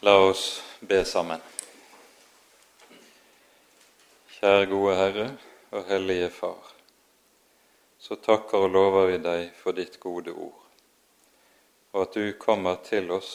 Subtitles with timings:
[0.00, 1.40] La oss be sammen.
[4.30, 5.24] Kjære gode Herre
[5.74, 6.68] og Hellige Far.
[7.98, 10.60] Så takker og lover vi deg for ditt gode ord,
[11.90, 13.32] og at du kommer til oss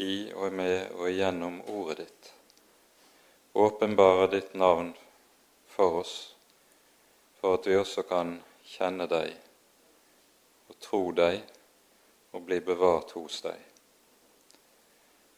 [0.00, 2.32] i og med og gjennom ordet ditt.
[3.52, 4.94] Åpenbarer ditt navn
[5.76, 6.16] for oss,
[7.42, 8.38] for at vi også kan
[8.72, 9.36] kjenne deg
[10.72, 11.44] og tro deg
[12.32, 13.73] og bli bevart hos deg.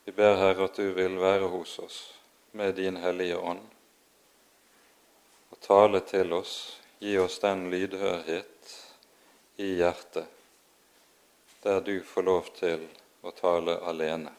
[0.06, 1.96] Vi ber Herre at du vil være hos oss
[2.54, 3.64] med din Hellige Ånd
[5.50, 6.52] og tale til oss,
[7.02, 8.70] gi oss den lydhørhet
[9.58, 10.30] i hjertet
[11.64, 12.84] der du får lov til
[13.26, 14.30] å tale alene.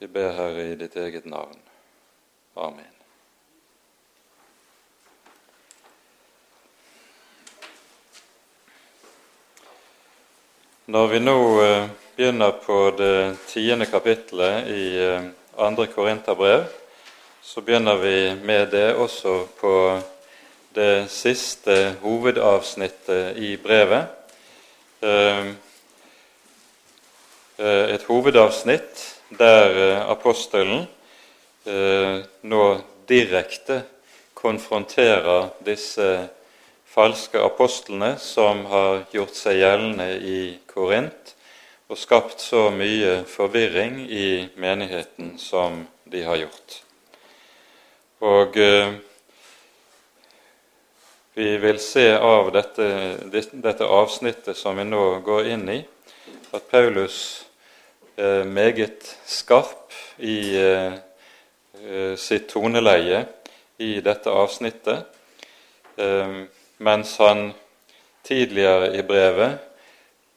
[0.00, 1.60] Vi ber Herre i ditt eget navn.
[2.54, 2.96] Amen.
[10.88, 15.24] Når vi nå eh, begynner på det tiende kapittelet i eh,
[15.60, 16.62] andre Korinterbrev,
[17.42, 19.72] så begynner vi med det også på
[20.74, 24.08] det siste hovedavsnittet i brevet.
[25.04, 25.52] Eh,
[27.60, 29.04] eh, et hovedavsnitt
[29.36, 30.86] der apostelen
[32.46, 32.64] nå
[33.10, 33.80] direkte
[34.38, 36.28] konfronterer disse
[36.86, 40.38] falske apostlene som har gjort seg gjeldende i
[40.70, 41.35] Korint,
[41.88, 46.80] og skapt så mye forvirring i menigheten som de har gjort.
[48.26, 48.94] Og eh,
[51.36, 52.88] vi vil se av dette,
[53.52, 55.82] dette, avsnittet som vi nå går inn i,
[56.56, 57.18] at Paulus
[58.16, 60.96] er meget skarp i eh,
[62.16, 63.26] sitt toneleie
[63.84, 65.04] i dette avsnittet,
[66.00, 66.42] eh,
[66.82, 67.50] mens han
[68.26, 69.75] tidligere i brevet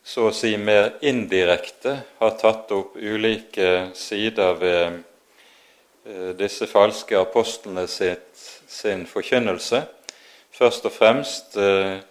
[0.09, 7.83] så å si mer indirekte har tatt opp ulike sider ved eh, disse falske apostlene
[7.85, 8.31] sitt,
[8.65, 9.83] sin forkynnelse.
[10.49, 12.01] Først og fremst eh,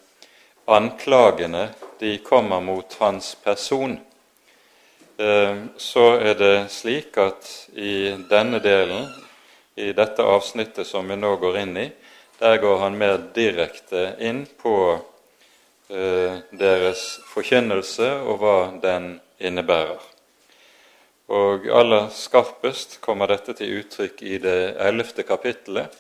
[0.71, 1.65] anklagene
[1.99, 3.99] de kommer mot hans person.
[5.19, 5.59] Eh,
[5.91, 9.11] så er det slik at i denne delen,
[9.75, 11.91] i dette avsnittet som vi nå går inn i,
[12.39, 14.79] der går han mer direkte inn på
[15.89, 20.03] deres forkynnelse og hva den innebærer.
[21.29, 25.93] Og aller skarpest kommer dette til uttrykk i det ellevte kapittelet,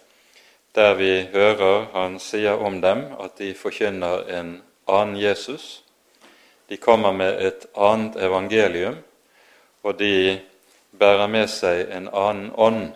[0.76, 4.54] der vi hører han sier om dem at de forkynner en
[4.88, 5.82] annen Jesus.
[6.68, 8.96] De kommer med et annet evangelium,
[9.82, 10.40] og de
[10.98, 12.88] bærer med seg en annen ånd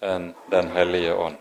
[0.00, 1.36] enn Den hellige ånd.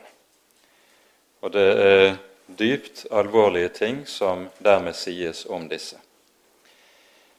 [1.42, 2.18] Og det er
[2.58, 5.98] dypt alvorlige ting som dermed sies om disse.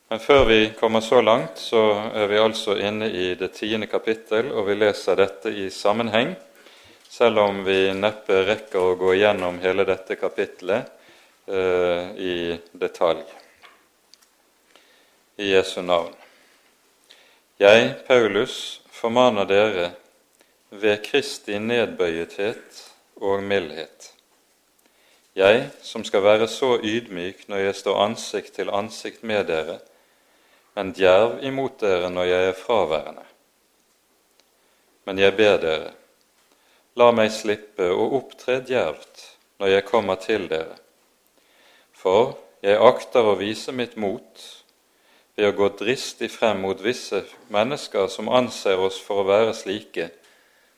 [0.08, 1.82] Men før vi kommer så langt, så
[2.14, 6.34] er vi altså inne i det tiende kapittel, og vi leser dette i sammenheng,
[7.08, 10.90] selv om vi neppe rekker å gå igjennom hele dette kapittelet
[11.46, 12.36] eh, i
[12.72, 13.22] detalj.
[15.38, 16.14] I Jesu navn.
[17.62, 19.90] Jeg, Paulus, formaner dere
[20.70, 22.86] ved Kristi nedbøyethet
[23.20, 24.14] og mildhet
[25.40, 29.78] jeg som skal være så ydmyk når jeg står ansikt til ansikt med dere,
[30.76, 33.24] men djerv imot dere når jeg er fraværende.
[35.08, 35.90] Men jeg ber dere,
[37.00, 39.24] la meg slippe å opptre djervt
[39.60, 40.76] når jeg kommer til dere.
[41.96, 44.46] For jeg akter å vise mitt mot
[45.36, 50.10] ved å gå dristig frem mot visse mennesker som anser oss for å være slike,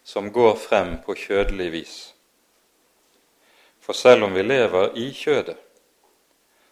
[0.05, 1.97] som går frem på kjødelig vis.
[3.83, 5.59] For selv om vi lever i kjødet,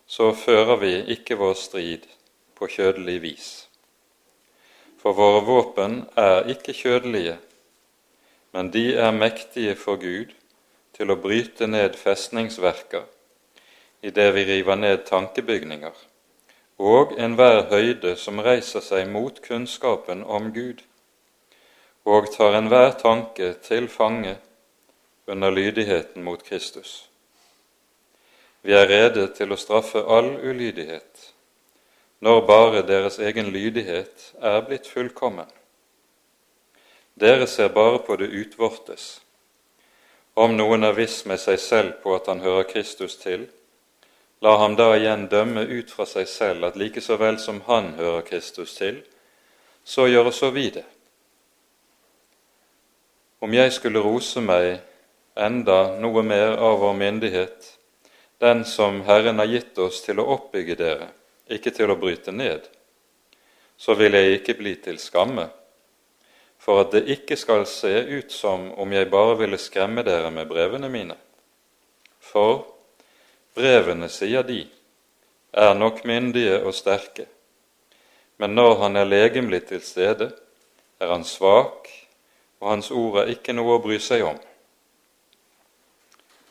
[0.06, 2.06] så fører vi ikke vår strid
[2.58, 3.48] på kjødelig vis.
[5.02, 7.38] For våre våpen er ikke kjødelige,
[8.52, 10.34] men de er mektige for Gud
[10.94, 13.06] til å bryte ned festningsverker
[14.02, 15.96] idet vi river ned tankebygninger,
[16.78, 20.80] og enhver høyde som reiser seg mot kunnskapen om Gud,
[22.04, 24.38] og tar enhver tanke til fange
[25.30, 27.08] under lydigheten mot Kristus.
[28.62, 31.30] Vi er rede til å straffe all ulydighet
[32.20, 35.48] når bare deres egen lydighet er blitt fullkommen.
[37.14, 39.20] Dere ser bare på det utvortes.
[40.34, 43.46] Om noen er viss med seg selv på at han hører Kristus til,
[44.44, 47.94] la ham da igjen dømme ut fra seg selv at like så vel som han
[47.96, 49.00] hører Kristus til,
[49.84, 50.84] så gjør også vi det.
[53.40, 54.80] Om jeg skulle rose meg
[55.34, 57.78] enda noe mer av vår myndighet,
[58.38, 61.08] den som Herren har gitt oss til å oppbygge dere,
[61.50, 62.66] ikke til å bryte ned,
[63.76, 65.48] så vil jeg ikke bli til skamme,
[66.60, 70.48] for at det ikke skal se ut som om jeg bare ville skremme dere med
[70.48, 71.16] brevene mine.
[72.20, 72.66] For
[73.56, 74.62] brevene, sier de,
[75.52, 77.26] er nok myndige og sterke,
[78.40, 80.30] men når han er legemlig til stede,
[81.00, 81.88] er han svak,
[82.60, 84.38] og hans ord er ikke noe å bry seg om.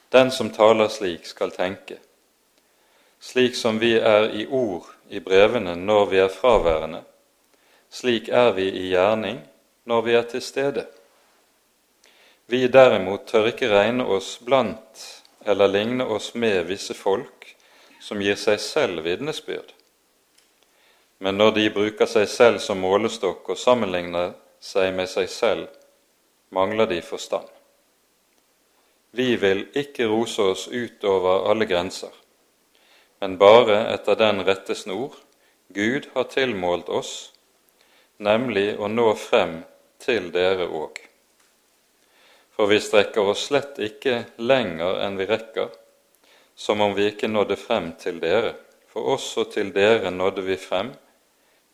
[0.09, 1.99] Den som taler slik, skal tenke,
[3.19, 7.03] slik som vi er i ord i brevene når vi er fraværende,
[7.89, 9.41] slik er vi i gjerning
[9.85, 10.85] når vi er til stede.
[12.49, 15.03] Vi derimot tør ikke regne oss blant
[15.45, 17.53] eller ligne oss med visse folk
[18.01, 19.75] som gir seg selv vitnesbyrd.
[21.19, 24.33] Men når de bruker seg selv som målestokk og sammenligner
[24.63, 25.67] seg med seg selv,
[26.49, 27.45] mangler de forstand.
[29.11, 32.11] Vi vil ikke rose oss utover alle grenser,
[33.19, 35.15] men bare etter den rette snor
[35.73, 37.13] Gud har tilmålt oss,
[38.17, 39.59] nemlig å nå frem
[40.01, 41.01] til dere òg.
[42.53, 45.69] For vi strekker oss slett ikke lenger enn vi rekker,
[46.55, 48.53] som om vi ikke nådde frem til dere,
[48.89, 50.93] for også til dere nådde vi frem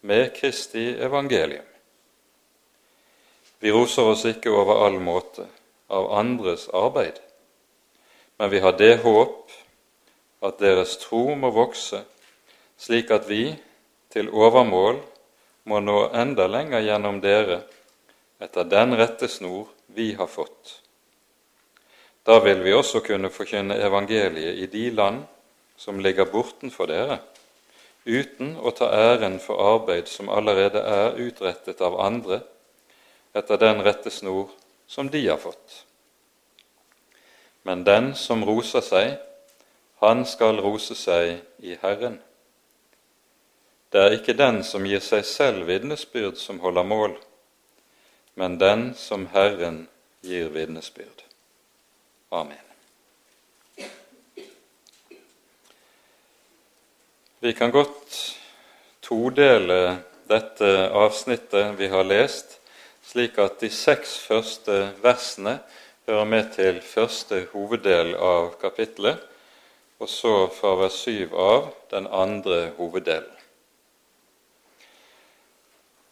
[0.06, 1.66] med Kristi evangelium.
[3.60, 5.48] Vi roser oss ikke over all måte
[5.88, 7.18] av andres arbeid,
[8.38, 9.52] men vi har det håp
[10.46, 12.02] at deres tro må vokse,
[12.78, 13.56] slik at vi
[14.14, 15.00] til overmål
[15.70, 17.62] må nå enda lenger gjennom dere
[18.44, 20.82] etter den rette snor vi har fått.
[22.26, 25.24] Da vil vi også kunne forkynne evangeliet i de land
[25.78, 27.20] som ligger bortenfor dere,
[28.06, 32.42] uten å ta æren for arbeid som allerede er utrettet av andre
[33.36, 34.52] etter den rette snor
[34.88, 35.84] som de har fått.
[37.66, 39.16] Men den som roser seg,
[40.04, 42.20] han skal rose seg i Herren.
[43.90, 47.16] Det er ikke den som gir seg selv vitnesbyrd, som holder mål,
[48.38, 49.88] men den som Herren
[50.22, 51.24] gir vitnesbyrd.
[52.30, 52.62] Amen.
[57.40, 58.20] Vi kan godt
[59.02, 59.98] todele
[60.30, 62.60] dette avsnittet vi har lest,
[63.06, 65.60] slik at de seks første versene
[66.06, 69.22] hører med til første hoveddel av kapittelet,
[70.00, 73.31] og så fra vers 7 av den andre hoveddelen.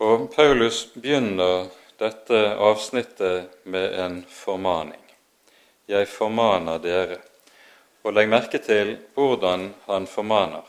[0.03, 1.69] Og Paulus begynner
[2.01, 4.99] dette avsnittet med en formaning.
[5.87, 7.19] Jeg formaner dere.
[8.03, 10.65] Og legg merke til hvordan han formaner.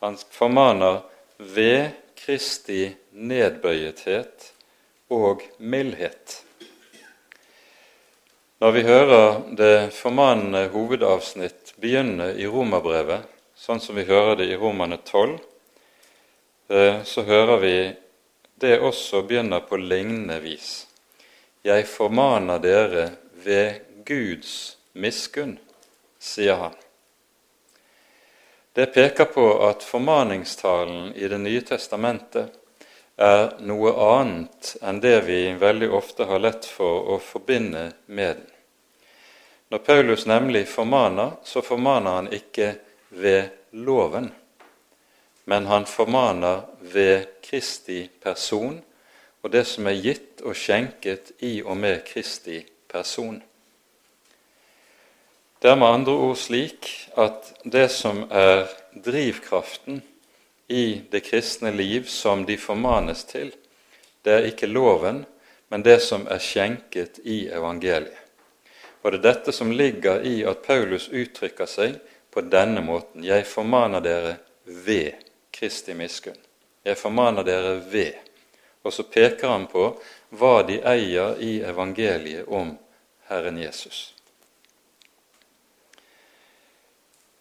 [0.00, 1.02] Han formaner
[1.38, 4.52] ved Kristi nedbøyethet
[5.12, 6.45] og mildhet.
[8.58, 14.56] Når vi hører det formanende hovedavsnitt begynne i romerbrevet, sånn som vi hører det i
[14.56, 15.34] Romane 12,
[16.72, 17.74] eh, så hører vi
[18.56, 20.86] det også begynner på lignende vis.
[21.68, 23.04] Jeg formaner dere
[23.44, 25.58] ved Guds miskunn,
[26.16, 26.80] sier han.
[28.72, 32.56] Det peker på at formaningstalen i Det nye testamentet
[33.16, 38.50] er noe annet enn det vi veldig ofte har lett for å forbinde med den.
[39.72, 42.74] Når Paulus nemlig formaner, så formaner han ikke
[43.08, 44.28] ved loven,
[45.44, 48.78] men han formaner ved Kristi person
[49.42, 53.38] og det som er gitt og skjenket i og med Kristi person.
[55.62, 56.88] Det er med andre ord slik
[57.18, 60.02] at det som er drivkraften
[60.68, 63.52] i det kristne liv som de formanes til,
[64.22, 65.24] det er ikke loven,
[65.68, 68.22] men det som er skjenket i evangeliet.
[69.02, 72.00] Og det er dette som ligger i at Paulus uttrykker seg
[72.34, 73.22] på denne måten.
[73.22, 74.32] Jeg formaner dere
[74.66, 75.14] ved
[75.54, 76.38] Kristi miskunn.
[76.82, 78.18] Jeg formaner dere ved.
[78.82, 79.92] Og så peker han på
[80.34, 82.74] hva de eier i evangeliet om
[83.30, 84.12] Herren Jesus.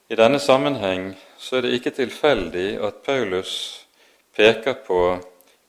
[0.10, 1.16] I denne sammenheng
[1.46, 3.52] så er det ikke tilfeldig at Paulus
[4.34, 5.02] peker på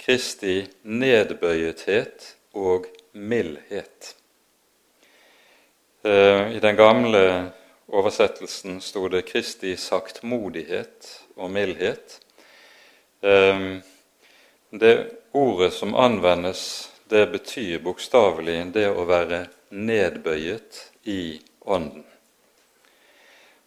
[0.01, 4.15] Kristi nedbøyethet og mildhet.
[6.01, 7.23] Eh, I den gamle
[7.93, 12.21] oversettelsen sto det Kristi saktmodighet og mildhet.
[13.21, 13.69] Eh,
[14.73, 14.97] det
[15.37, 19.45] ordet som anvendes, det betyr bokstavelig det å være
[19.77, 21.37] nedbøyet i
[21.69, 22.16] Ånden.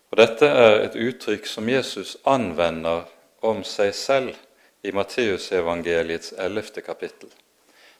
[0.10, 3.06] Og Dette er et uttrykk som Jesus anvender
[3.46, 4.38] om seg selv
[4.82, 7.30] i Matteusevangeliets ellevte kapittel.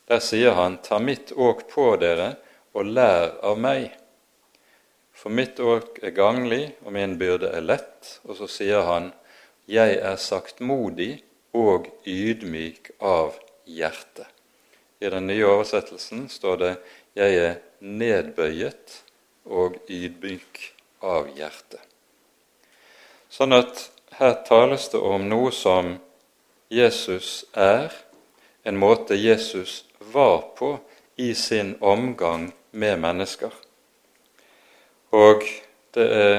[0.10, 2.36] Der sier han, 'Ta mitt åk på dere
[2.74, 3.92] og lær av meg'.
[5.13, 8.20] For mitt åk er ganglig, og min byrde er lett.
[8.24, 9.13] Og så sier han,
[9.68, 11.24] 'Jeg er saktmodig
[11.54, 14.25] og ydmyk av hjerte.
[15.01, 16.74] I den nye oversettelsen står det
[17.16, 19.04] 'Jeg er nedbøyet
[19.46, 21.88] og ydmyk av hjerte'.
[23.30, 25.98] Sånn at her tales det om noe som
[26.70, 27.94] Jesus er,
[28.64, 29.84] en måte Jesus
[30.14, 30.76] var på
[31.16, 33.54] i sin omgang med mennesker.
[35.16, 35.46] Og
[35.96, 36.38] det er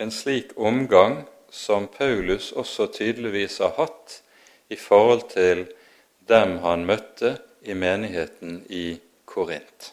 [0.00, 1.22] en slik omgang
[1.52, 4.20] som Paulus også tydeligvis har hatt
[4.72, 5.66] i forhold til
[6.28, 9.92] dem han møtte i menigheten i Korint.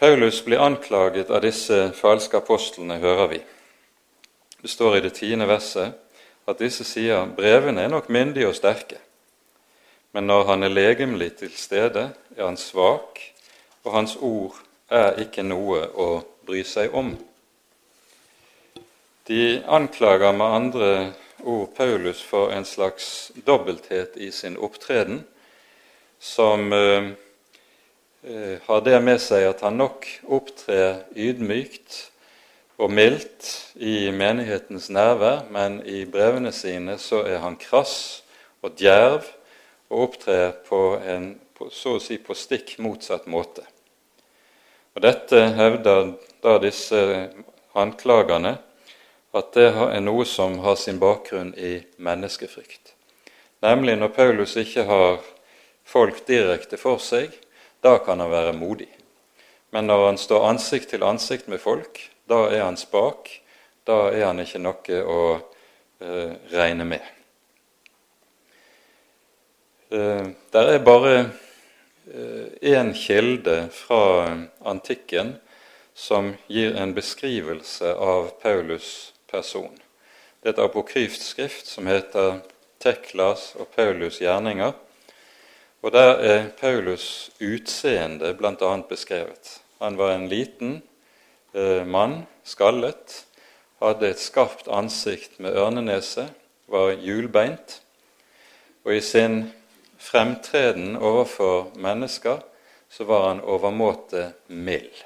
[0.00, 3.40] Paulus blir anklaget av disse falske apostlene, hører vi.
[4.62, 5.92] Det står i det tiende verset
[6.48, 8.96] at disse sier brevene er nok myndige og sterke,
[10.16, 13.20] men når han er legemlig til stede, er han svak,
[13.84, 14.56] og hans ord
[14.88, 16.10] er ikke noe å
[16.48, 17.12] bry seg om.
[19.28, 20.92] De anklager med andre
[21.44, 25.26] ord Paulus for en slags dobbelthet i sin opptreden,
[26.16, 27.12] som eh,
[28.66, 32.10] har det med seg at han nok opptrer ydmykt
[32.80, 33.48] og mildt
[33.80, 38.22] i menighetens nærvær, men i brevene sine så er han krass
[38.64, 39.24] og djerv
[39.90, 41.32] og opptrer på en
[41.72, 43.66] så å si på stikk motsatt måte.
[44.96, 47.00] Og Dette hevder da disse
[47.76, 48.56] anklagerne
[49.36, 52.94] at det er noe som har sin bakgrunn i menneskefrykt.
[53.62, 55.20] Nemlig når Paulus ikke har
[55.84, 57.34] folk direkte for seg,
[57.82, 58.88] da kan han være modig.
[59.70, 63.30] Men når han står ansikt til ansikt med folk, da er han spak.
[63.86, 65.20] Da er han ikke noe å
[66.02, 67.06] eh, regne med.
[69.90, 71.14] Eh, der er bare
[72.62, 75.36] én eh, kilde fra antikken
[75.94, 79.74] som gir en beskrivelse av Paulus' person.
[80.42, 82.40] Det er et apokryft skrift som heter
[82.80, 84.72] Teklas og Paulus' gjerninger.
[85.82, 88.76] Og Der er Paulus' utseende bl.a.
[88.88, 89.60] beskrevet.
[89.80, 90.82] Han var en liten,
[91.52, 93.24] Eh, mann, skallet,
[93.82, 96.28] hadde et skarpt ansikt med ørnenese,
[96.70, 97.80] var hjulbeint,
[98.84, 99.48] og i sin
[99.98, 102.38] fremtreden overfor mennesker
[102.90, 105.02] så var han overmåte mild.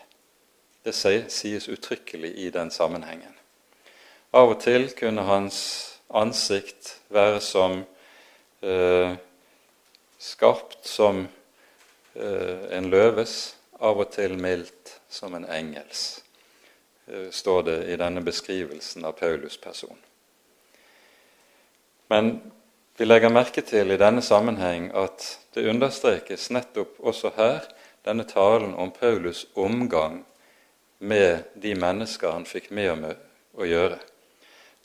[0.85, 3.33] Det sies uttrykkelig i den sammenhengen.
[4.37, 5.59] Av og til kunne hans
[6.13, 7.87] ansikt være som
[8.61, 9.17] eh,
[10.25, 11.27] skarpt som
[12.15, 16.23] eh, en løves, av og til mildt som en engels.
[17.07, 19.99] Eh, står det i denne beskrivelsen av Paulus' person.
[22.09, 22.39] Men
[22.97, 27.69] vi legger merke til i denne sammenheng at det understrekes nettopp også her
[28.07, 30.23] denne talen om Paulus' omgang
[30.99, 33.17] med de mennesker han fikk med
[33.53, 34.01] å gjøre.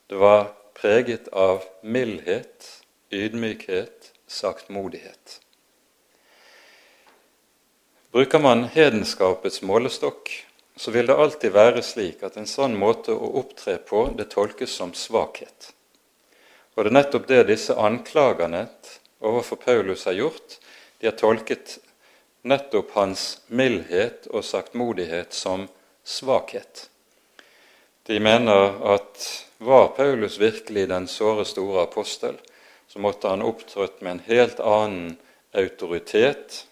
[0.09, 2.65] Det var preget av mildhet,
[3.13, 5.39] ydmykhet, saktmodighet.
[8.11, 10.31] Bruker man hedenskapets målestokk,
[10.75, 14.71] så vil det alltid være slik at en sånn måte å opptre på, det tolkes
[14.79, 15.73] som svakhet.
[16.73, 18.63] Og det er nettopp det disse anklagerne
[19.19, 20.55] overfor Paulus har gjort.
[20.99, 21.77] De har tolket
[22.47, 25.67] nettopp hans mildhet og saktmodighet som
[26.07, 26.87] svakhet.
[28.07, 29.27] De mener at
[29.59, 32.39] var Paulus virkelig den såre store apostel,
[32.89, 35.13] så måtte han opptrådt med en helt annen
[35.53, 36.63] autoritet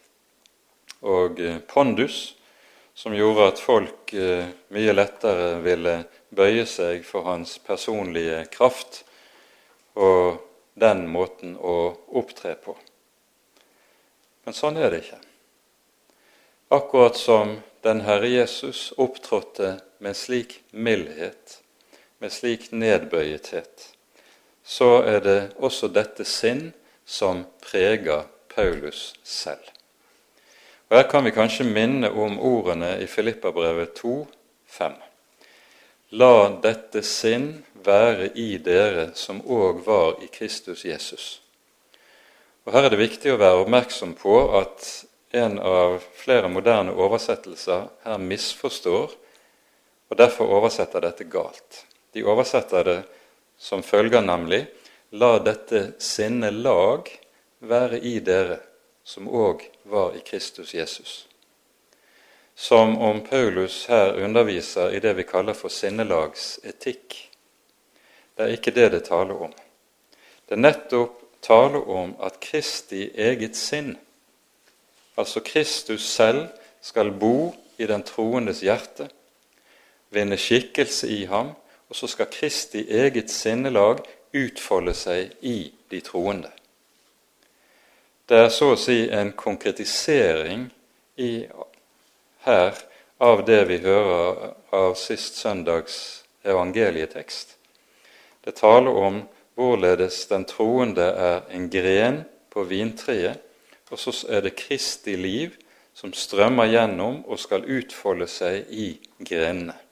[1.05, 2.33] og pondus
[2.97, 5.99] som gjorde at folk eh, mye lettere ville
[6.33, 9.03] bøye seg for hans personlige kraft
[9.93, 10.39] og
[10.73, 12.73] den måten å opptre på.
[14.45, 15.19] Men sånn er det ikke.
[16.73, 21.59] Akkurat som den Herre Jesus opptrådte med slik mildhet,
[22.17, 23.91] med slik nedbøyethet,
[24.67, 26.73] så er det også dette sinn
[27.07, 29.63] som preger Paulus selv.
[30.89, 34.27] Og Her kan vi kanskje minne om ordene i Filippabrevet 2,
[34.67, 34.93] 5.
[36.19, 36.33] La
[36.63, 37.49] dette sinn
[37.83, 41.41] være i dere som òg var i Kristus Jesus.
[42.67, 44.87] Og Her er det viktig å være oppmerksom på at
[45.31, 49.11] en av flere moderne oversettelser her misforstår,
[50.07, 51.85] og derfor oversetter dette galt.
[52.15, 52.97] De oversetter det
[53.57, 54.65] som følger nemlig
[55.17, 57.07] La dette sinnelag
[57.59, 58.59] være i dere
[59.07, 61.27] som òg var i Kristus Jesus.
[62.55, 67.15] Som om Paulus her underviser i det vi kaller for sinnelagsetikk.
[68.35, 69.53] Det er ikke det det taler om.
[70.47, 73.93] Det er nettopp tale om at Kristi eget sinn,
[75.15, 76.47] altså Kristus selv,
[76.81, 79.07] skal bo i den troendes hjerte,
[80.13, 81.51] vinne skikkelse i ham,
[81.89, 84.03] og så skal Kristi eget sinnelag
[84.35, 86.51] utfolde seg i de troende.
[88.27, 90.67] Det er så å si en konkretisering
[91.15, 91.47] i,
[92.43, 92.81] her
[93.23, 97.55] av det vi hører av sist søndags evangelietekst.
[98.43, 99.21] Det taler om
[99.55, 103.39] hvorledes den troende er en gren på vintreet,
[103.87, 105.55] og så er det Kristi liv
[105.95, 108.89] som strømmer gjennom og skal utfolde seg i
[109.23, 109.86] grenene.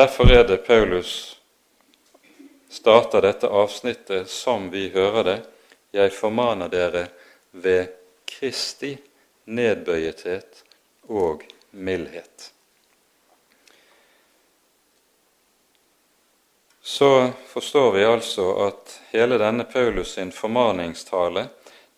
[0.00, 1.40] Derfor er det Paulus
[2.68, 5.40] starter dette avsnittet som vi hører det.
[5.92, 7.02] Jeg formaner dere
[7.52, 7.90] ved
[8.24, 8.94] Kristi
[9.44, 10.62] nedbøyethet
[11.04, 12.46] og mildhet.
[16.80, 21.50] Så forstår vi altså at hele denne Paulus sin formaningstale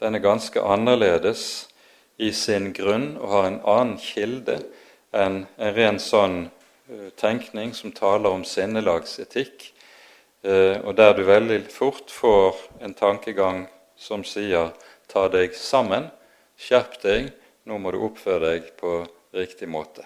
[0.03, 1.45] den er ganske annerledes
[2.19, 4.59] i sin grunn og har en annen kilde
[5.15, 6.43] enn en ren sånn
[7.17, 9.69] tenkning som taler om sinnelagsetikk,
[10.43, 14.73] eh, og der du veldig fort får en tankegang som sier
[15.09, 16.11] 'ta deg sammen',
[16.57, 17.33] 'skjerp deg',
[17.65, 20.05] nå må du oppføre deg på riktig måte.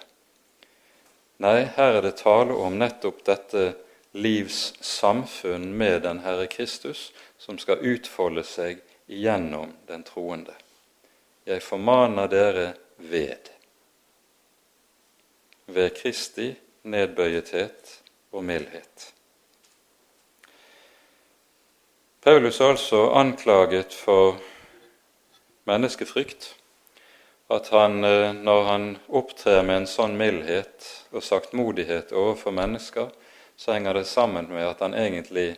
[1.38, 3.74] Nei, her er det tale om nettopp dette
[4.16, 10.54] livs samfunn med den Herre Kristus, som skal utfolde seg igjennom den troende.
[11.46, 13.50] Jeg formaner dere ved.
[15.66, 16.54] Ved Kristi
[16.86, 18.00] nedbøyethet
[18.32, 19.12] og mildhet.
[22.22, 24.38] Paulus er altså anklaget for
[25.66, 26.56] menneskefrykt
[27.50, 33.12] at han, eh, når han opptrer med en sånn mildhet og saktmodighet overfor mennesker,
[33.56, 35.52] så henger det sammen med at han egentlig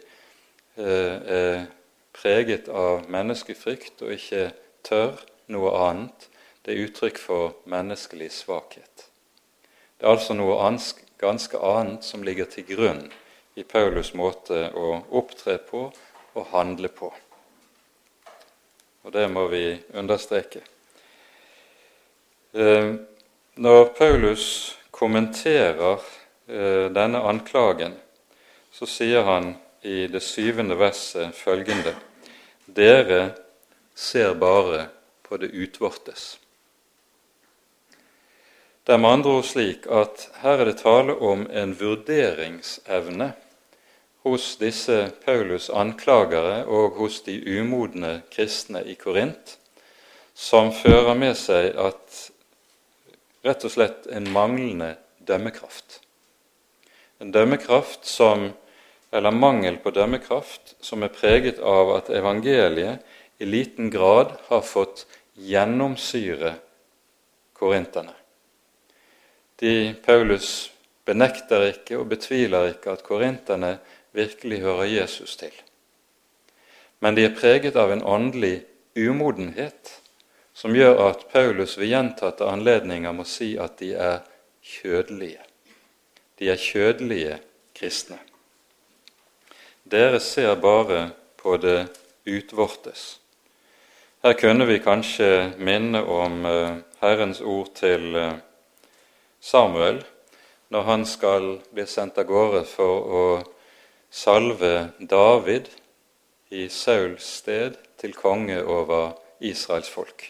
[0.76, 1.66] eh, er
[2.12, 4.50] preget av menneskefrykt og ikke
[4.84, 6.28] tør noe annet.
[6.62, 9.08] Det er uttrykk for menneskelig svakhet.
[9.98, 10.60] Det er altså noe
[11.18, 13.02] ganske annet som ligger til grunn
[13.58, 15.88] i Paulus' måte å opptre på
[16.38, 17.10] og handle på.
[19.02, 19.64] Og det må vi
[19.98, 20.62] understreke.
[22.52, 22.94] Eh,
[23.58, 25.98] når Paulus kommenterer
[26.46, 27.96] eh, denne anklagen,
[28.72, 31.94] så sier han i det syvende verset følgende
[32.68, 33.32] Dere
[33.94, 34.86] ser bare
[35.24, 36.36] på det utvortes.
[38.88, 43.26] Det er med andre ord slik at her er det tale om en vurderingsevne
[44.24, 49.58] hos disse Paulus' anklagere og hos de umodne kristne i Korint,
[50.32, 52.22] som fører med seg at
[53.44, 55.98] rett og slett en manglende dømmekraft.
[57.20, 58.54] En dømmekraft som,
[59.12, 63.04] eller mangel på dømmekraft som er preget av at evangeliet
[63.36, 65.04] i liten grad har fått
[65.36, 66.54] gjennomsyre
[67.52, 68.17] korinterne.
[69.58, 70.70] De, Paulus
[71.04, 73.78] benekter ikke og betviler ikke at korinterne
[74.16, 75.54] virkelig hører Jesus til.
[77.00, 78.62] Men de er preget av en åndelig
[78.98, 79.98] umodenhet
[80.54, 84.24] som gjør at Paulus ved gjentatte anledninger må si at de er
[84.62, 85.42] kjødelige.
[86.38, 87.38] De er kjødelige
[87.78, 88.18] kristne.
[89.88, 91.86] Dere ser bare på det
[92.26, 93.20] utvortes.
[94.22, 98.34] Her kunne vi kanskje minne om eh, Herrens ord til eh,
[99.40, 100.02] Samuel
[100.68, 103.24] når han skal bli sendt av gårde for å
[104.10, 105.68] salve David
[106.50, 110.24] i Sauls sted til konge over Israels folk.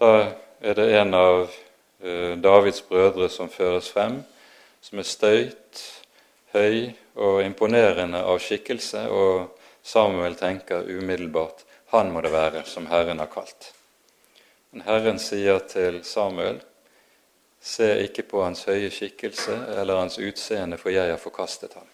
[0.00, 4.22] Da er det en av uh, Davids brødre som føres frem,
[4.82, 5.82] som er støyt,
[6.52, 13.20] høy og imponerende av skikkelse, og Samuel tenker umiddelbart han må det være som Herren
[13.20, 13.72] har kalt.
[14.72, 16.62] Men Herren sier til Samuel,
[17.62, 21.86] se ikke på hans høye skikkelse eller hans utseende, for jeg har forkastet ham.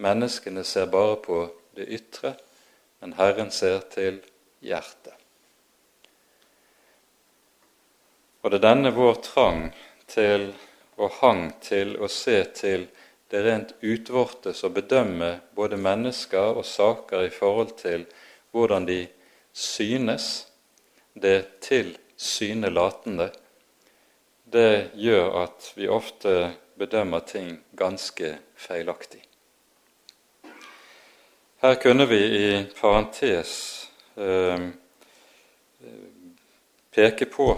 [0.00, 1.42] Menneskene ser bare på
[1.76, 2.34] det ytre,
[3.00, 4.20] men Herren ser til
[4.62, 5.16] hjertet.
[8.40, 9.66] Og det er denne vår trang
[10.08, 10.52] til
[11.00, 12.86] og hang til å se til
[13.30, 18.06] det rent utvortes og bedømme både mennesker og saker i forhold til
[18.50, 19.04] hvordan de
[19.52, 20.46] synes,
[21.14, 23.30] det tilsynelatende,
[24.52, 29.22] det gjør at vi ofte bedømmer ting ganske feilaktig.
[31.60, 32.48] Her kunne vi i
[32.80, 33.52] parentes
[34.16, 34.70] eh,
[36.94, 37.52] peke på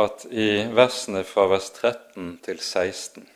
[0.00, 3.28] at i versene fra vers 13 til 16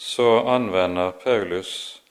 [0.00, 2.02] så anvender Paulus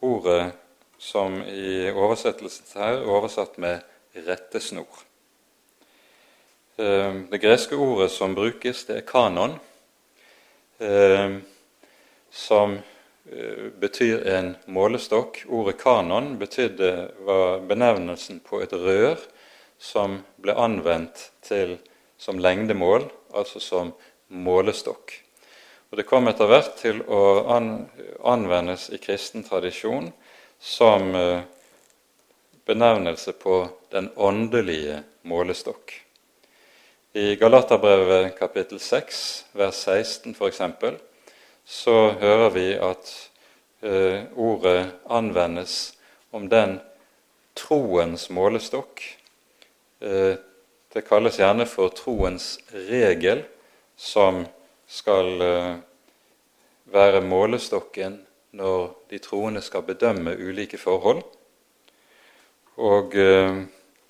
[0.00, 0.52] ordet
[0.98, 3.80] som i oversettelsen her oversatt med
[4.14, 4.86] rettesnor.
[6.76, 9.58] Ehm, det greske ordet som brukes, det er kanon,
[10.80, 11.42] ehm,
[12.30, 12.78] som
[13.28, 15.44] eh, betyr en målestokk.
[15.48, 19.20] Ordet kanon betydde, var benevnelsen på et rør
[19.78, 21.76] som ble anvendt til,
[22.16, 23.04] som lengdemål,
[23.34, 23.92] altså som
[24.28, 25.12] målestokk.
[25.90, 27.44] Og Det kom etter hvert til å
[28.24, 30.08] anvendes i kristen tradisjon
[30.58, 31.44] som eh,
[32.64, 36.01] benevnelse på den åndelige målestokk.
[37.14, 40.60] I Galaterbrevet kapittel 6, vers 16 f.eks.,
[41.64, 43.10] så hører vi at
[43.84, 45.92] eh, ordet anvendes
[46.32, 46.78] om den
[47.52, 49.04] troens målestokk.
[50.00, 50.40] Eh,
[50.96, 53.44] det kalles gjerne for troens regel,
[53.92, 54.46] som
[54.88, 55.76] skal eh,
[56.96, 58.22] være målestokken
[58.56, 61.20] når de troende skal bedømme ulike forhold.
[62.80, 63.20] Og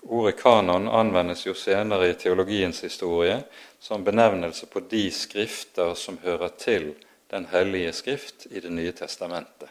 [0.03, 3.39] Ordet kanon anvendes jo senere i teologiens historie
[3.79, 6.95] som benevnelse på de skrifter som hører til
[7.33, 9.71] Den hellige skrift i Det nye testamentet.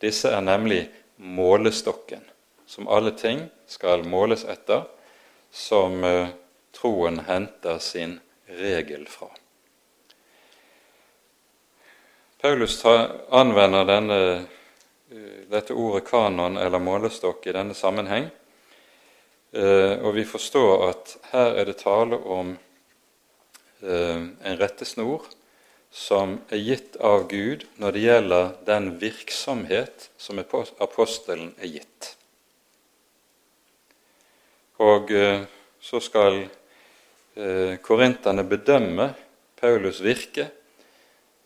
[0.00, 2.22] Disse er nemlig målestokken,
[2.66, 4.86] som alle ting skal måles etter,
[5.50, 6.32] som eh,
[6.72, 9.28] troen henter sin regel fra.
[12.40, 12.80] Paulus
[13.30, 14.18] anvender denne,
[15.12, 18.30] eh, dette ordet kanon eller målestokk i denne sammenheng,
[19.52, 22.54] og vi forstår at her er det tale om
[23.84, 25.26] eh, en rettesnor
[25.92, 32.14] som er gitt av Gud når det gjelder den virksomhet som apostelen er gitt.
[34.80, 35.12] Og
[35.84, 36.40] så skal
[37.84, 39.10] korinterne bedømme
[39.60, 40.48] Paulus' virke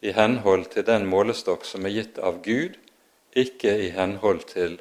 [0.01, 2.77] i henhold til den målestokk som er gitt av Gud,
[3.37, 4.79] ikke i henhold til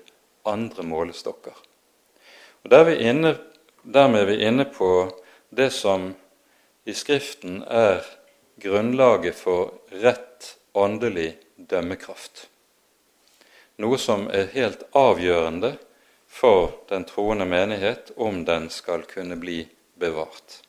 [0.48, 1.56] andre målestokker.
[2.66, 3.38] Og der er inne,
[3.86, 4.88] Dermed er vi inne på
[5.54, 6.08] det som
[6.90, 8.02] i Skriften er
[8.58, 12.48] grunnlaget for rett åndelig dømmekraft.
[13.78, 15.76] Noe som er helt avgjørende
[16.26, 19.60] for den troende menighet om den skal kunne bli
[20.02, 20.64] bevart.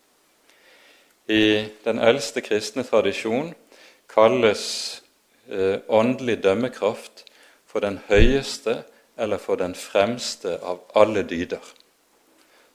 [1.32, 3.54] I den eldste kristne tradisjon
[4.12, 4.66] kalles
[5.48, 7.24] eh, åndelig dømmekraft
[7.64, 8.82] for den høyeste
[9.16, 11.64] eller for den fremste av alle dyder,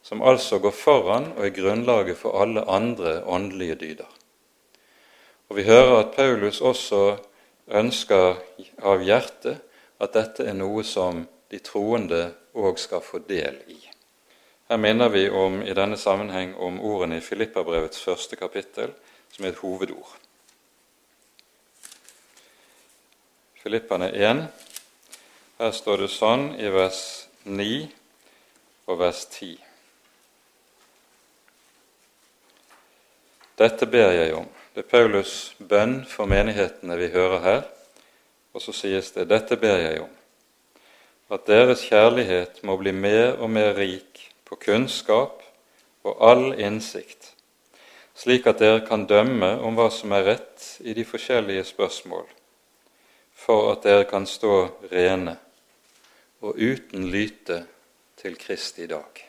[0.04, 4.10] som altså går foran og er grunnlaget for alle andre åndelige dyder.
[5.50, 7.18] Og Vi hører at Paulus også
[7.68, 8.36] ønsker
[8.84, 9.60] av hjertet
[10.00, 13.80] at dette er noe som de troende òg skal få del i.
[14.72, 18.94] Her minner vi om, i denne sammenheng om ordene i Filippabrevets første kapittel,
[19.32, 20.14] som er et hovedord.
[23.62, 24.46] Filippane 1.
[25.60, 27.02] Her står det sånn i vers
[27.44, 27.68] 9
[28.88, 29.71] og vers 10.
[33.60, 34.48] Dette ber jeg om.
[34.76, 37.62] Det er Paulus' bønn for menighetene vi hører her.
[38.54, 40.12] Og så sies det dette ber jeg om.
[41.32, 45.40] At deres kjærlighet må bli mer og mer rik på kunnskap
[46.04, 47.30] og all innsikt,
[48.18, 52.26] slik at dere kan dømme om hva som er rett i de forskjellige spørsmål
[53.42, 54.56] for at dere kan stå
[54.92, 55.38] rene
[56.42, 57.62] og uten lyte
[58.20, 59.22] til Kristi dag.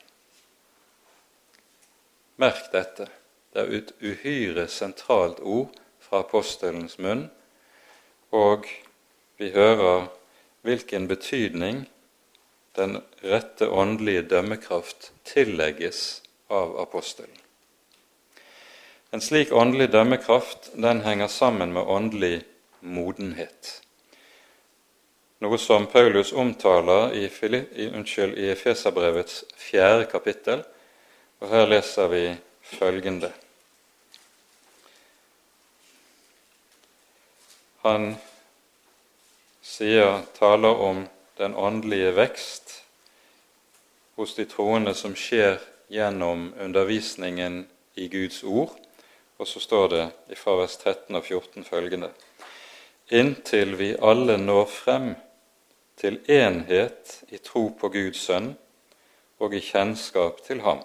[2.42, 3.06] Merk dette.
[3.52, 7.26] Det er et uhyre sentralt ord fra apostelens munn,
[8.32, 8.64] og
[9.38, 10.08] vi hører
[10.64, 11.84] hvilken betydning
[12.76, 17.36] den rette åndelige dømmekraft tillegges av apostelen.
[19.12, 22.38] En slik åndelig dømmekraft den henger sammen med åndelig
[22.80, 23.82] modenhet
[25.42, 27.26] noe som Paulus omtaler i,
[28.52, 30.62] Efeserbrevets fjerde kapittel.
[31.42, 32.22] Og her leser vi
[32.76, 33.32] følgende.
[37.82, 38.14] Han
[39.62, 42.84] sier, taler om den åndelige vekst
[44.14, 45.58] hos de troende som skjer
[45.90, 47.64] gjennom undervisningen
[47.98, 48.76] i Guds ord.
[49.42, 52.12] Og så står det fra vers 13 og 14 følgende.:
[53.10, 55.08] Inntil vi alle når frem
[55.98, 58.52] til enhet i tro på Guds sønn
[59.42, 60.84] og i kjennskap til ham,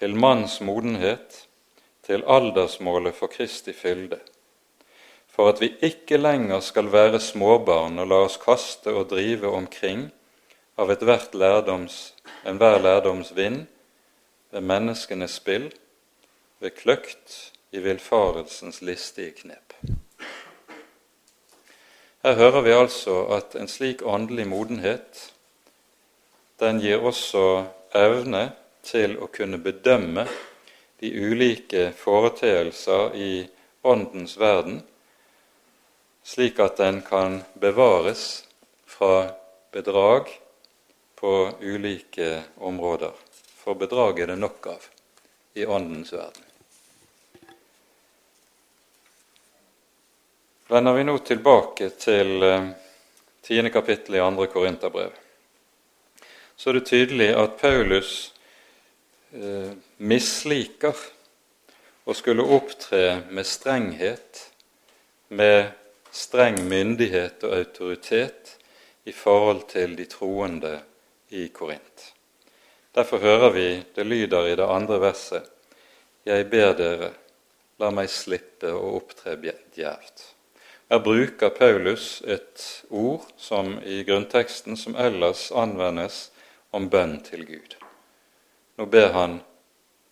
[0.00, 1.44] til manns modenhet,
[2.08, 4.20] til aldersmålet for Kristi fylde,
[5.38, 10.08] for at vi ikke lenger skal være småbarn og la oss kaste og drive omkring
[10.74, 11.98] av ethvert lærdoms,
[12.42, 13.68] enhver lærdoms vind,
[14.50, 15.68] ved menneskenes spill,
[16.58, 17.36] ved kløkt
[17.70, 19.76] i villfarelsens listige knep.
[22.26, 25.22] Her hører vi altså at en slik åndelig modenhet
[26.58, 27.46] den gir også
[27.94, 28.48] evne
[28.82, 30.26] til å kunne bedømme
[30.98, 33.32] de ulike foreteelser i
[33.86, 34.82] Åndens verden
[36.28, 38.44] slik at den kan bevares
[38.86, 39.30] fra
[39.72, 40.28] bedrag
[41.14, 43.12] på ulike områder.
[43.56, 44.84] For bedrag er det nok av
[45.54, 46.44] i Åndens verden.
[50.68, 52.68] Vender vi nå tilbake til eh,
[53.40, 55.16] tiende kapittel i andre Korinterbrev,
[56.56, 58.12] så er det tydelig at Paulus
[59.32, 61.06] eh, misliker
[62.04, 64.44] å skulle opptre med strenghet,
[65.28, 65.72] med
[66.18, 68.56] streng myndighet og autoritet
[69.06, 70.78] i forhold til de troende
[71.30, 72.12] i Korint.
[72.94, 75.54] Derfor hører vi det lyder i det andre verset
[76.26, 77.12] Jeg ber dere,
[77.78, 80.24] la meg slippe å opptre djervt.
[80.90, 86.30] Her bruker Paulus et ord som i grunnteksten som ellers anvendes
[86.70, 87.76] om bønn til Gud.
[88.76, 89.38] Nå ber han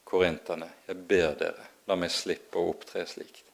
[0.05, 3.46] korinterne, jeg ber dere, la meg slippe å opptre slikt.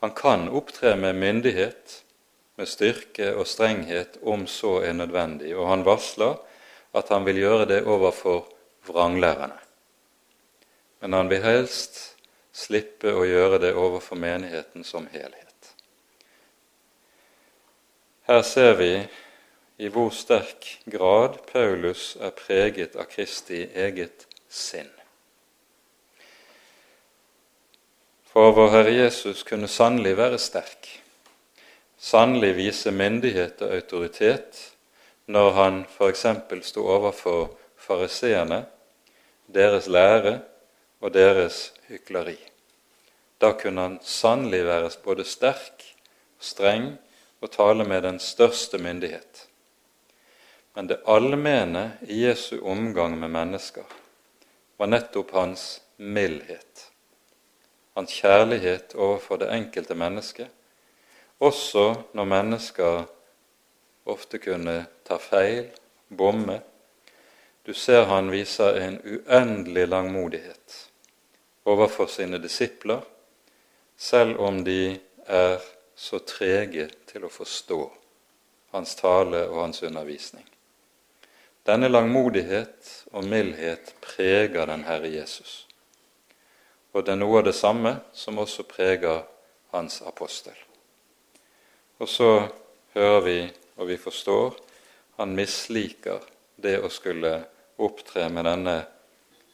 [0.00, 2.02] Han kan opptre med myndighet,
[2.56, 6.36] med styrke og strenghet om så er nødvendig, og han varsler
[6.96, 8.46] at han vil gjøre det overfor
[8.88, 9.58] vranglærerne.
[11.00, 12.16] Men han vil helst
[12.56, 15.72] slippe å gjøre det overfor menigheten som helhet.
[18.26, 18.92] Her ser vi
[19.76, 24.95] i hvor sterk grad Paulus er preget av Kristi eget sinn.
[28.36, 30.86] For vår Herre Jesus kunne sannelig være sterk,
[31.96, 34.58] sannelig vise myndighet og autoritet
[35.32, 36.26] når han f.eks.
[36.68, 37.46] sto overfor
[37.80, 38.58] fariseerne,
[39.48, 40.34] deres lære
[41.00, 42.36] og deres hykleri.
[43.40, 45.86] Da kunne han sannelig være både sterk,
[46.36, 46.90] streng
[47.40, 49.46] og tale med den største myndighet.
[50.74, 53.96] Men det allmenne i Jesu omgang med mennesker
[54.76, 56.85] var nettopp hans mildhet
[57.96, 60.48] hans kjærlighet overfor det enkelte mennesket,
[61.40, 63.04] også når mennesker
[64.06, 65.70] ofte kunne ta feil,
[66.08, 66.60] bomme.
[67.66, 70.76] Du ser han viser en uendelig langmodighet
[71.64, 73.00] overfor sine disipler,
[73.96, 75.58] selv om de er
[75.96, 77.80] så trege til å forstå
[78.76, 80.44] hans tale og hans undervisning.
[81.66, 85.65] Denne langmodighet og mildhet preger den Herre Jesus.
[86.96, 89.26] Og det er noe av det samme som også preger
[89.74, 90.56] hans apostel.
[92.00, 92.30] Og så
[92.94, 93.36] hører vi,
[93.76, 94.56] og vi forstår,
[95.20, 96.24] han misliker
[96.56, 97.34] det å skulle
[97.76, 98.78] opptre med denne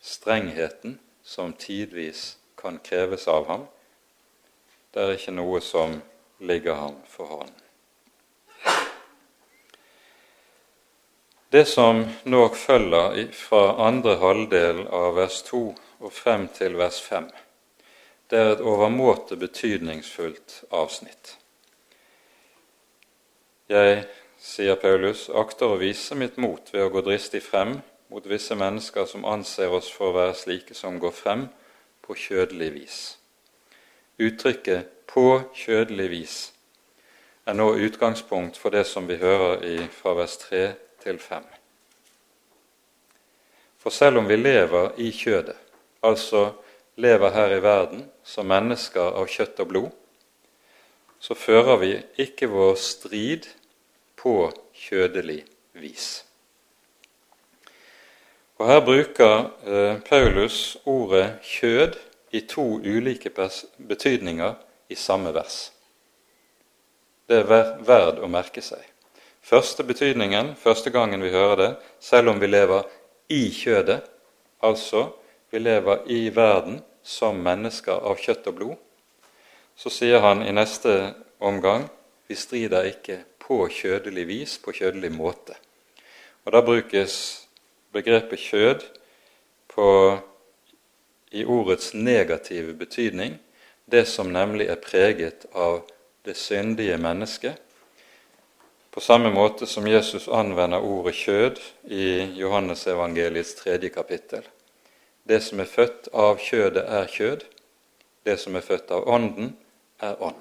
[0.02, 3.66] strengheten som tidvis kan kreves av ham.
[4.94, 5.98] Det er ikke noe som
[6.38, 7.58] ligger ham for hånden.
[11.52, 15.66] Det som nå følger fra andre halvdel av vers 2
[16.02, 17.30] og frem til vers 5.
[18.30, 21.36] Det er et overmåte betydningsfullt avsnitt.
[23.70, 24.04] Jeg,
[24.42, 27.78] sier Paulus, akter å vise mitt mot ved å gå dristig frem
[28.12, 31.46] mot visse mennesker som anser oss for å være slike som går frem
[32.02, 32.98] på kjødelig vis.
[34.18, 36.52] Uttrykket 'på kjødelig vis'
[37.46, 41.44] er nå utgangspunkt for det som vi hører i fra vers 3 til 5.
[43.78, 45.56] For selv om vi lever i kjødet,
[46.02, 46.52] altså
[46.96, 49.90] lever her i verden som mennesker av kjøtt og blod,
[51.22, 51.92] så fører vi
[52.24, 53.46] ikke vår strid
[54.18, 55.42] på kjødelig
[55.78, 56.24] vis.
[58.58, 59.36] Og Her bruker
[59.66, 61.98] eh, Paulus ordet 'kjød'
[62.30, 63.30] i to ulike
[63.76, 64.54] betydninger
[64.88, 65.72] i samme vers.
[67.28, 68.82] Det er verd å merke seg.
[69.42, 72.86] Første betydningen, første gangen vi hører det, selv om vi lever
[73.28, 74.00] i kjødet,
[74.62, 75.08] altså
[75.52, 78.76] vi lever i verden som mennesker av kjøtt og blod,
[79.76, 81.12] så sier han i neste
[81.44, 81.84] omgang
[82.30, 85.58] vi strider ikke på kjødelig vis, på kjødelig måte.
[86.46, 87.14] Og Da brukes
[87.92, 88.86] begrepet kjød
[89.68, 90.18] på,
[91.32, 93.36] i ordets negative betydning,
[93.84, 95.82] det som nemlig er preget av
[96.24, 97.60] det syndige mennesket,
[98.92, 102.08] på samme måte som Jesus anvender ordet kjød i
[102.40, 104.44] Johannesevangeliets tredje kapittel.
[105.28, 107.44] Det som er født av kjødet, er kjød.
[108.24, 109.56] Det som er født av Ånden,
[110.02, 110.40] er ånd.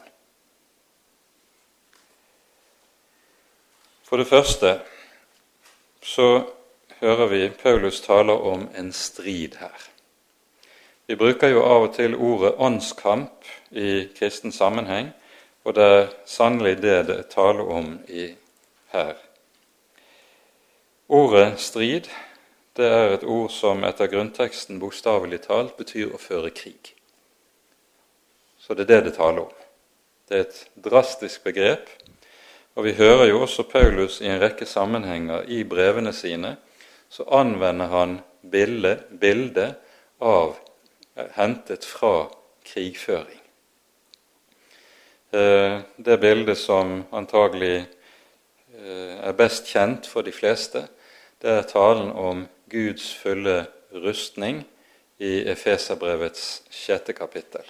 [4.03, 4.79] For det første
[6.03, 6.43] så
[6.99, 9.87] hører vi Paulus taler om en strid her.
[11.07, 15.13] Vi bruker jo av og til ordet åndskamp i kristen sammenheng,
[15.63, 18.33] og det er sannelig det det er tale om i,
[18.91, 19.13] her.
[21.09, 22.09] Ordet strid
[22.79, 26.93] det er et ord som etter grunnteksten bokstavelig talt betyr å føre krig.
[28.61, 29.57] Så det er det det taler om.
[30.29, 31.89] Det er et drastisk begrep,
[32.79, 36.55] og vi hører jo også Paulus i en rekke sammenhenger i brevene sine,
[37.11, 39.73] så anvender han bildet bilde
[40.23, 40.55] av
[41.35, 42.29] hentet fra
[42.63, 43.41] krigføring.
[45.31, 50.85] Eh, det bildet som antagelig eh, er best kjent for de fleste,
[51.41, 54.63] det er talen om Guds fulle rustning
[55.21, 57.65] i Efeserbrevets sjette kapittel.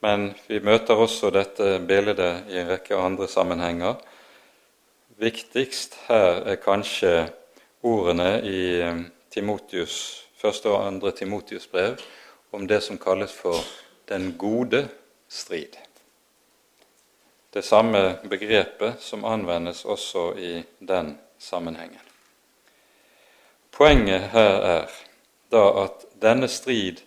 [0.00, 2.20] Men vi møter også dette bildet
[2.52, 3.96] i en rekke andre sammenhenger.
[5.18, 7.12] Viktigst her er kanskje
[7.86, 9.02] ordene i eh,
[9.32, 9.98] Timotius,
[10.36, 11.98] første og andre Timotius brev
[12.56, 13.60] om det som kalles for
[14.08, 14.86] den gode
[15.28, 15.76] strid.
[17.52, 22.05] Det samme begrepet som anvendes også i den sammenhengen.
[23.76, 24.92] Poenget her er
[25.52, 27.02] da at denne strid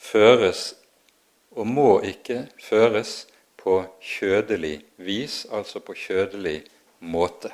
[0.00, 0.70] føres
[1.52, 3.26] og må ikke føres
[3.60, 6.62] på kjødelig vis, altså på kjødelig
[7.00, 7.50] måte.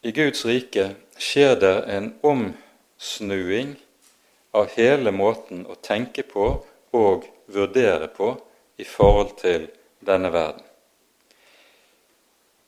[0.00, 0.86] I Guds rike
[1.20, 3.76] skjer det en omsnuing
[4.56, 6.48] av hele måten å tenke på
[6.96, 8.32] og vurdere på
[8.80, 9.68] i forhold til
[10.00, 10.69] denne verden.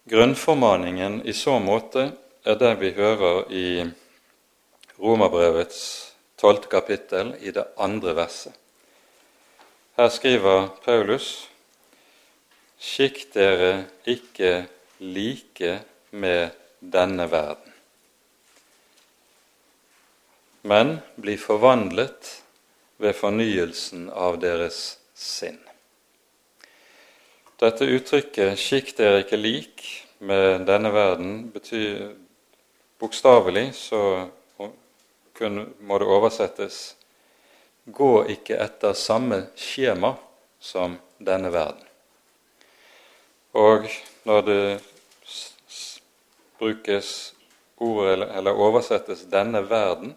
[0.04, 2.08] Grunnformaningen i så måte
[2.42, 3.66] er det vi hører i
[4.98, 5.82] Romerbrevets
[6.42, 8.52] tolvte kapittel i det andre verset.
[9.96, 11.48] Her skriver Paulus:"
[12.82, 14.66] Skikk dere ikke
[14.98, 15.76] like
[16.10, 16.50] med
[16.82, 17.72] denne verden,
[20.62, 22.40] men bli forvandlet
[22.98, 25.62] ved fornyelsen av deres sinn.
[27.62, 29.83] Dette uttrykket 'skikk dere ikke lik
[30.18, 32.09] med denne verden' betyr
[32.98, 34.01] bokstavelig så
[34.59, 36.96] må det oversettes
[37.87, 40.16] 'gå ikke etter samme skjema
[40.59, 41.87] som denne verden'.
[43.55, 43.87] Og
[44.25, 44.83] når det
[46.59, 47.35] brukes
[47.77, 50.16] ordet eller oversettes 'denne verden',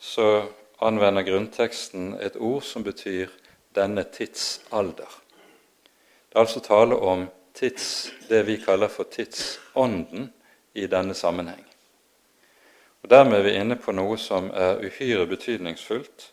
[0.00, 0.48] så
[0.80, 3.28] anvender grunnteksten et ord som betyr
[3.74, 5.21] 'denne tidsalder'.
[6.32, 10.30] Det er altså tale om tids, det vi kaller for tidsånden
[10.72, 11.66] i denne sammenheng.
[13.02, 16.30] Og Dermed er vi inne på noe som er uhyre betydningsfullt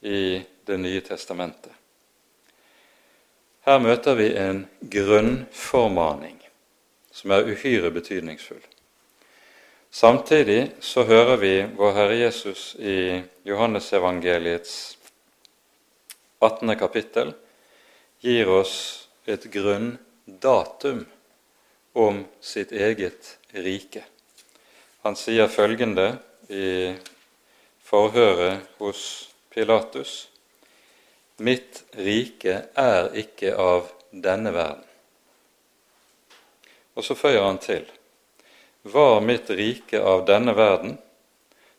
[0.00, 1.70] i Det nye testamentet.
[3.66, 6.40] Her møter vi en grunnformaning
[7.12, 8.64] som er uhyre betydningsfull.
[9.90, 14.98] Samtidig så hører vi vår Herre Jesus i Johannesevangeliets
[16.40, 16.78] 18.
[16.78, 17.34] kapittel
[18.20, 21.06] gir oss et grunndatum
[21.92, 24.04] om sitt eget rike.
[25.02, 26.16] Han sier følgende
[26.48, 26.94] i
[27.82, 30.28] forhøret hos Pilatus.:
[31.38, 34.84] Mitt rike er ikke av denne verden.
[36.96, 37.84] Og så føyer han til
[38.82, 40.98] Var mitt rike av denne verden,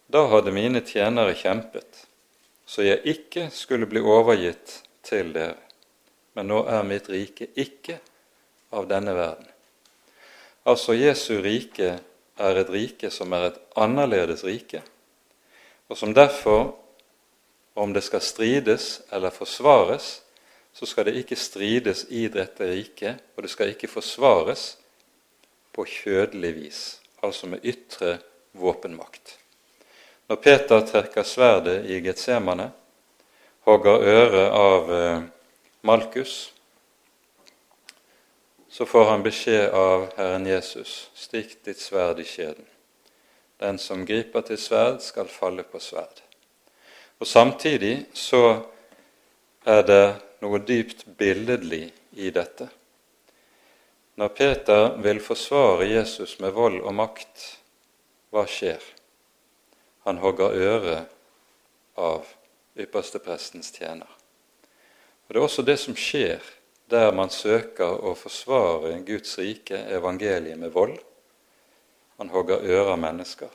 [0.08, 2.04] da hadde mine tjenere kjempet,
[2.65, 5.66] så jeg ikke skulle bli overgitt til dere.
[6.38, 7.95] Men nå er mitt rike ikke
[8.78, 9.47] av denne verden.
[10.69, 11.95] Altså Jesu rike
[12.38, 14.84] er et rike som er et annerledes rike,
[15.89, 16.76] og som derfor,
[17.73, 20.19] om det skal strides eller forsvares,
[20.78, 24.76] så skal det ikke strides i dette riket, og det skal ikke forsvares
[25.73, 26.82] på kjødelig vis,
[27.26, 28.19] altså med ytre
[28.54, 29.39] våpenmakt.
[30.30, 32.69] Når Peter trekker sverdet i Getsemane,
[33.65, 35.26] hogger øret av eh,
[35.88, 36.54] Malkus,
[38.69, 42.65] så får han beskjed av Herren Jesus, stikk ditt sverd i skjeden.
[43.58, 46.19] Den som griper til sverd, skal falle på sverd.
[47.17, 48.41] Og Samtidig så
[49.65, 50.04] er det
[50.43, 51.88] noe dypt billedlig
[52.19, 52.67] i dette.
[54.19, 57.47] Når Peter vil forsvare Jesus med vold og makt,
[58.36, 58.84] hva skjer?
[60.03, 61.18] Han hogger øret
[61.95, 62.28] av
[62.76, 64.16] yppersteprestens tjener.
[65.28, 66.43] Og Det er også det som skjer
[66.88, 70.95] der man søker å forsvare Guds rike, evangeliet, med vold.
[72.17, 73.49] Man hogger ører av mennesker.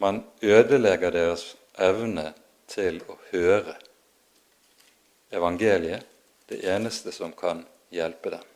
[0.00, 2.30] Man ødelegger deres evne
[2.70, 3.76] til å høre
[5.30, 6.06] evangeliet,
[6.48, 7.60] det eneste som kan
[7.94, 8.46] hjelpe dem.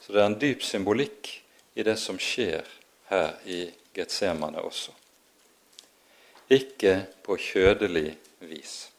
[0.00, 1.32] Så det er en dyp symbolikk
[1.74, 2.68] i det som skjer
[3.10, 3.64] her i
[3.96, 4.92] Getsemane også.
[6.50, 8.12] Ikke på kjødelig
[8.44, 8.90] vis.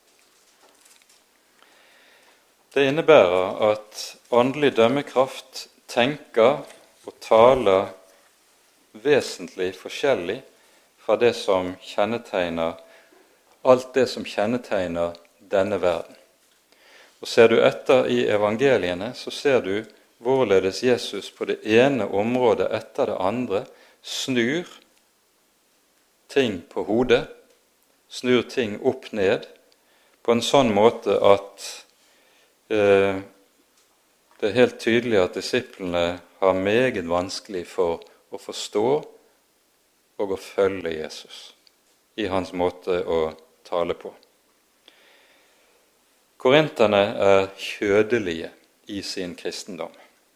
[2.74, 6.62] Det innebærer at åndelig dømmekraft tenker
[7.06, 7.90] og taler
[8.94, 10.38] vesentlig forskjellig
[11.02, 12.80] fra det som kjennetegner
[13.62, 15.18] alt det som kjennetegner
[15.52, 16.16] denne verden.
[17.22, 19.84] Og Ser du etter i evangeliene, så ser du
[20.22, 23.66] hvorledes Jesus på det ene området etter det andre
[24.02, 24.70] snur
[26.32, 27.26] ting på hodet,
[28.10, 29.46] snur ting opp ned,
[30.24, 31.68] på en sånn måte at
[32.72, 36.06] det er helt tydelig at disiplene
[36.40, 38.00] har meget vanskelig for
[38.32, 38.86] å forstå
[40.22, 41.52] og å følge Jesus
[42.16, 43.20] i hans måte å
[43.68, 44.14] tale på.
[46.42, 48.50] Korinterne er kjødelige
[48.90, 49.92] i sin kristendom.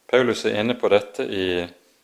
[0.06, 1.48] Paulus er inne på dette i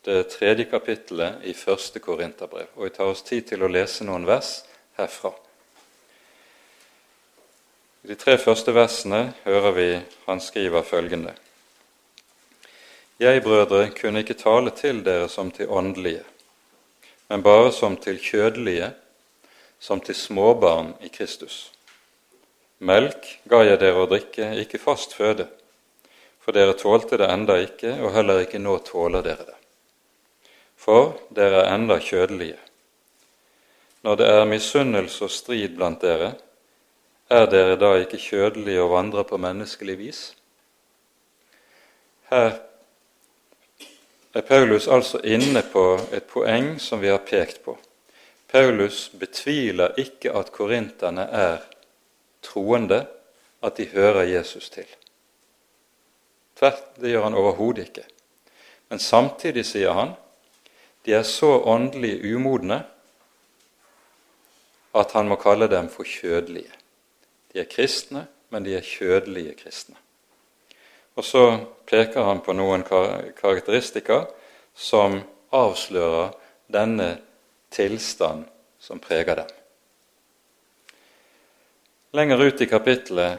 [0.02, 4.26] det tredje kapittelet i første Korinterbrev, og vi tar oss tid til å lese noen
[4.26, 4.64] vers
[4.98, 5.30] herfra.
[8.02, 9.90] I de tre første versene hører vi
[10.24, 11.36] han skriver følgende.:
[13.22, 16.24] Jeg, brødre, kunne ikke tale til dere som til åndelige,
[17.30, 18.90] men bare som til kjødelige,
[19.78, 21.70] som til småbarn i Kristus.
[22.78, 25.46] Melk ga jeg dere å drikke, ikke fast føde,
[26.42, 29.58] for dere tålte det enda ikke, og heller ikke nå tåler dere det.
[30.74, 32.58] For dere er enda kjødelige.
[34.02, 36.34] Når det er misunnelse og strid blant dere,
[37.30, 40.20] er dere da ikke kjødelige og vandrer på menneskelig vis?
[42.30, 42.58] Her
[44.34, 47.76] er Paulus altså inne på et poeng som vi har pekt på.
[48.48, 51.58] Paulus betviler ikke at korinterne er
[52.42, 53.06] troende,
[53.62, 54.86] at de hører Jesus til.
[56.56, 58.04] Tvert, det gjør han overhodet ikke.
[58.88, 60.16] Men samtidig sier han
[61.06, 62.82] de er så åndelig umodne
[64.94, 66.70] at han må kalle dem for kjødelige.
[67.52, 69.96] De er kristne, men de er kjødelige kristne.
[71.14, 71.44] Og så
[71.86, 74.26] peker han på noen karakteristikker
[74.74, 75.18] som
[75.52, 76.32] avslører
[76.72, 77.10] denne
[77.72, 78.46] tilstand
[78.80, 79.50] som preger dem.
[82.12, 83.38] Lenger ut i kapittelet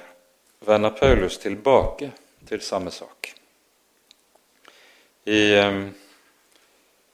[0.65, 2.11] vender Paulus tilbake
[2.47, 3.33] til samme sak.
[5.25, 5.53] I,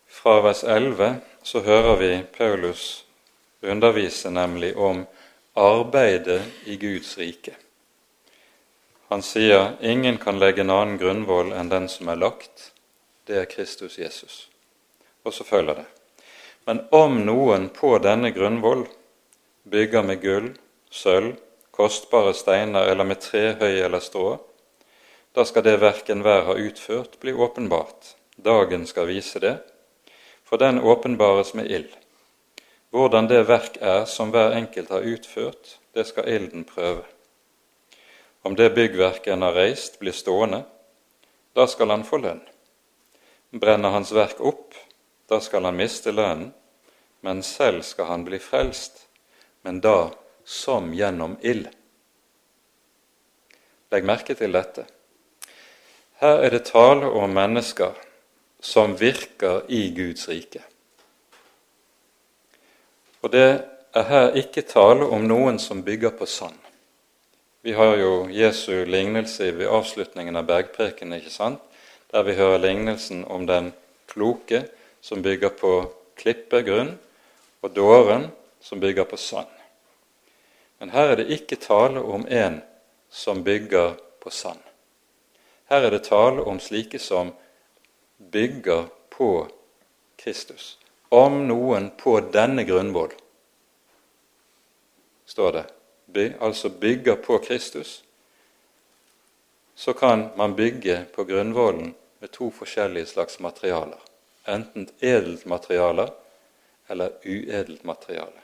[0.07, 3.05] fra vers 11 så hører vi Paulus
[3.61, 5.03] undervise nemlig om
[5.59, 7.55] arbeidet i Guds rike.
[9.07, 12.69] Han sier ingen kan legge en annen grunnvoll enn den som er lagt.
[13.27, 14.47] Det er Kristus Jesus.
[15.27, 15.85] Og så følger det.
[16.65, 18.85] Men om noen på denne grunnvoll
[19.67, 20.51] bygger med gull,
[20.91, 21.33] sølv,
[21.75, 24.37] kostbare steiner eller med trehøy eller strå,
[25.35, 28.15] da skal det verken hver har utført, bli åpenbart.
[28.35, 29.57] Dagen skal vise det,
[30.47, 31.91] for den åpenbares med ild.
[32.89, 37.03] Hvordan det verk er som hver enkelt har utført, det skal ilden prøve.
[38.41, 40.63] Om det byggverket en har reist, blir stående,
[41.53, 42.41] da skal han få lønn.
[43.51, 44.73] Brenner hans verk opp,
[45.29, 46.53] da skal han miste lønnen,
[47.21, 49.05] men selv skal han bli frelst,
[49.61, 50.11] men da
[50.45, 51.67] som gjennom ild.
[53.91, 54.85] Legg merke til dette.
[56.21, 57.97] Her er det tale om mennesker
[58.61, 60.63] som virker i Guds rike.
[63.21, 63.63] Og det
[63.93, 66.55] er her ikke tale om noen som bygger på sand.
[67.61, 71.59] Vi har jo Jesu lignelse ved avslutningen av bergprekenen, ikke sant?
[72.09, 73.67] der vi hører lignelsen om den
[74.09, 74.63] kloke
[75.01, 75.73] som bygger på
[76.17, 76.95] klippegrunn,
[77.61, 79.51] og dåren som bygger på sand.
[80.79, 82.61] Men her er det ikke tale om en
[83.11, 83.93] som bygger
[84.23, 84.59] på sand.
[85.69, 87.33] Her er det tale om slike som
[88.17, 89.47] bygger på
[90.17, 90.78] Kristus.
[91.09, 93.13] Om noen på denne grunnvoll,
[95.25, 95.65] står det
[96.39, 98.03] altså bygger på Kristus,
[99.75, 103.99] så kan man bygge på grunnvollen med to forskjellige slags materialer.
[104.45, 106.09] Enten edelt materiale
[106.87, 108.41] eller uedelt materiale.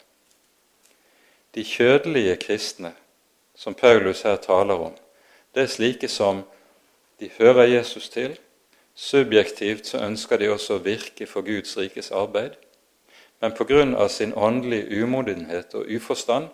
[1.51, 2.93] De kjødelige kristne,
[3.55, 4.93] som Paulus her taler om,
[5.53, 6.43] det er slike som
[7.19, 8.37] de hører Jesus til.
[8.95, 12.55] Subjektivt så ønsker de også å virke for Guds rikes arbeid.
[13.43, 14.07] Men pga.
[14.07, 16.47] sin åndelige umodenhet og uforstand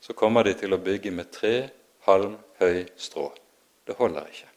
[0.00, 1.70] så kommer de til å bygge med tre
[2.06, 3.30] halm høy strå.
[3.86, 4.48] Det holder ikke.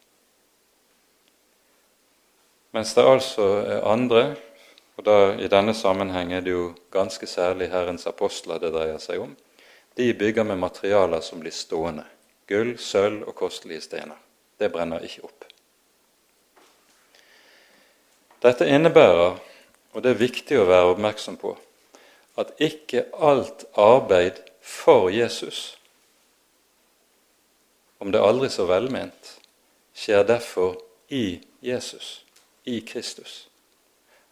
[2.74, 4.36] Mens det altså er andre,
[4.97, 9.21] og da i denne sammenheng er det jo ganske særlig Herrens apostler det dreier seg
[9.21, 9.36] om,
[9.97, 12.07] de bygger med materialer som blir stående.
[12.49, 14.17] Gull, sølv og kostelige stener.
[14.57, 15.53] Det brenner ikke opp.
[18.43, 19.37] Dette innebærer,
[19.93, 21.53] og det er viktig å være oppmerksom på,
[22.35, 25.77] at ikke alt arbeid for Jesus,
[28.03, 29.29] om det aldri så velment,
[29.95, 30.75] skjer derfor
[31.07, 32.25] i Jesus,
[32.67, 33.45] i Kristus.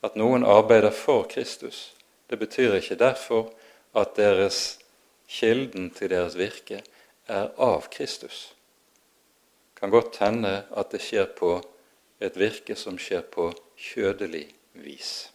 [0.03, 1.93] At noen arbeider for Kristus,
[2.28, 3.47] det betyr ikke derfor
[3.95, 4.80] at deres
[5.32, 6.82] kilden til deres virke,
[7.32, 8.49] er av Kristus.
[9.72, 11.62] Det kan godt hende at det skjer på
[12.20, 15.32] et virke som skjer på kjødelig vis.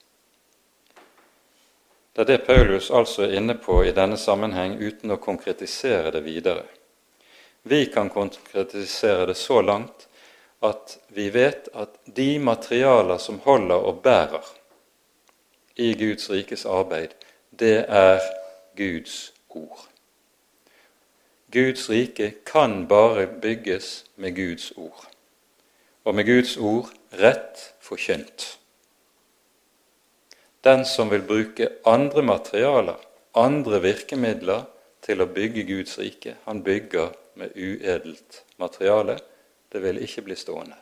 [2.17, 6.23] Det er det Paulus altså er inne på i denne sammenheng uten å konkretisere det
[6.25, 6.63] videre.
[7.67, 10.07] Vi kan konkretisere det så langt
[10.65, 14.49] at vi vet at de materialer som holder og bærer
[15.77, 17.13] i Guds rikes arbeid,
[17.51, 18.23] det er
[18.77, 19.85] Guds ord.
[21.53, 25.05] Guds rike kan bare bygges med Guds ord,
[26.05, 28.59] og med Guds ord rett forkynt.
[30.67, 32.99] Den som vil bruke andre materialer,
[33.35, 34.65] andre virkemidler,
[35.07, 39.19] til å bygge Guds rike, han bygger med uedelt materiale.
[39.71, 40.75] Det vil ikke bli stående.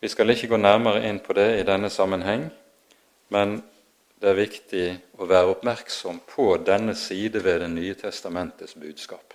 [0.00, 2.50] Vi skal ikke gå nærmere inn på det i denne sammenheng,
[3.32, 3.60] men
[4.20, 4.84] det er viktig
[5.20, 9.34] å være oppmerksom på denne side ved Det nye testamentets budskap.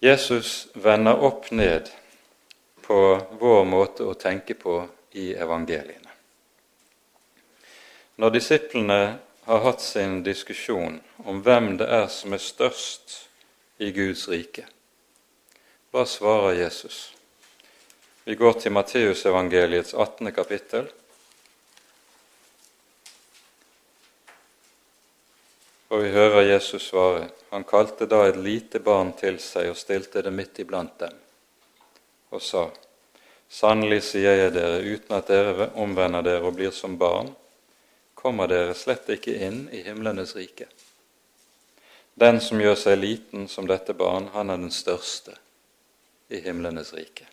[0.00, 1.90] Jesus vender opp ned
[2.88, 3.00] på
[3.40, 4.80] vår måte å tenke på
[5.20, 6.14] i evangeliene.
[8.18, 9.02] Når disiplene
[9.44, 10.96] har hatt sin diskusjon
[11.28, 13.20] om hvem det er som er størst
[13.84, 14.64] i Guds rike,
[15.92, 17.12] hva svarer Jesus?
[18.24, 20.32] Vi går til Matteusevangeliets 18.
[20.36, 20.88] kapittel.
[25.88, 27.30] Og vi hører Jesus svare.
[27.48, 31.14] Han kalte da et lite barn til seg og stilte det midt iblant dem,
[32.30, 32.68] og sa:"
[33.48, 37.30] Sannelig sier jeg dere, uten at dere omvender dere og blir som barn,
[38.14, 40.66] kommer dere slett ikke inn i himlenes rike.
[42.18, 45.36] Den som gjør seg liten som dette barn, han er den største
[46.28, 47.24] i himlenes rike.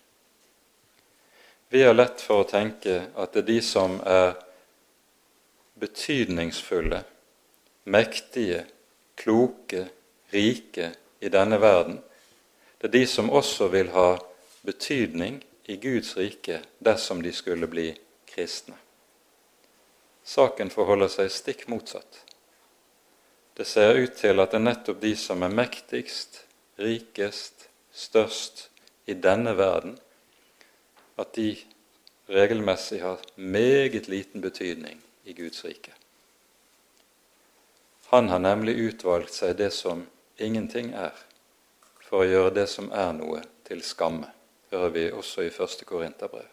[1.68, 4.36] Vi har lett for å tenke at det er de som er
[5.82, 7.02] betydningsfulle,
[7.84, 8.62] mektige,
[9.18, 9.88] kloke,
[10.32, 11.98] rike i denne verden,
[12.78, 14.14] det er de som også vil ha
[14.66, 18.74] betydning i Guds rike dersom de skulle bli kristne.
[20.26, 22.22] Saken forholder seg stikk motsatt.
[23.56, 26.42] Det ser ut til at det er nettopp de som er mektigst,
[26.82, 28.66] rikest, størst
[29.06, 29.96] i denne verden,
[31.16, 31.54] at de
[32.28, 35.94] regelmessig har meget liten betydning i Guds rike.
[38.12, 40.04] Han har nemlig utvalgt seg det som
[40.38, 41.14] ingenting er,
[42.06, 44.35] for å gjøre det som er noe, til skamme
[44.76, 46.46] hører vi også i første Korinterbrev.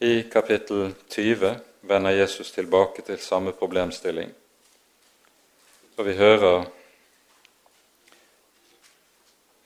[0.00, 4.34] I kapittel 20 vender Jesus tilbake til samme problemstilling,
[5.96, 6.68] og vi hører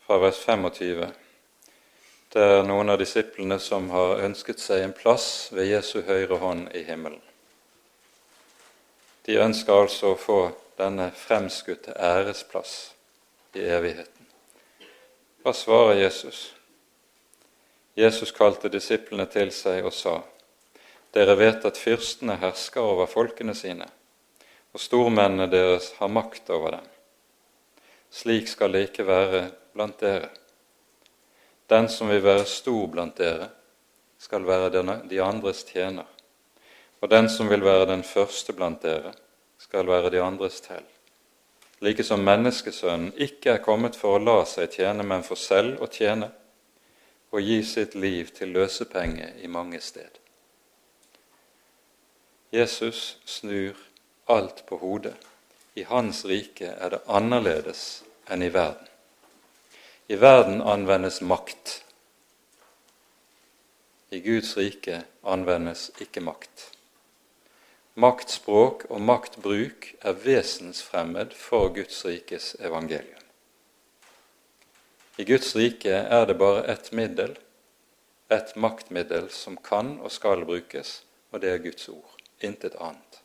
[0.07, 1.11] fra vers 25
[2.33, 6.71] det er noen av disiplene som har ønsket seg en plass ved Jesu høyre hånd
[6.73, 7.21] i himmelen.
[9.29, 10.39] De ønsker altså å få
[10.79, 12.95] denne fremskutte æresplass
[13.53, 14.22] i evigheten.
[15.43, 16.55] Hva svarer Jesus?
[17.99, 20.21] Jesus kalte disiplene til seg og sa:"
[21.13, 23.89] Dere vet at fyrstene hersker over folkene sine,
[24.73, 26.87] og stormennene deres har makt over dem.
[28.11, 29.43] Slik skal det ikke være
[29.75, 30.31] blant dere.
[31.67, 33.51] Den som vil være stor blant dere,
[34.19, 34.71] skal være
[35.11, 36.07] de andres tjener,
[37.01, 39.13] og den som vil være den første blant dere,
[39.59, 40.87] skal være de andres tell
[41.83, 45.91] like som menneskesønnen ikke er kommet for å la seg tjene, men for selv å
[45.91, 46.31] tjene
[47.33, 50.19] og gi sitt liv til løsepenge i mange sted.
[52.53, 53.79] Jesus snur
[54.31, 55.17] alt på hodet.
[55.75, 58.89] I hans rike er det annerledes enn i verden.
[60.13, 61.79] I verden anvendes makt.
[64.13, 66.69] I Guds rike anvendes ikke makt.
[67.95, 73.21] Maktspråk og maktbruk er vesensfremmed for Guds rikes evangelium.
[75.21, 77.35] I Guds rike er det bare ett middel,
[78.33, 82.17] ett maktmiddel som kan og skal brukes, og det er Guds ord.
[82.41, 83.21] Intet annet.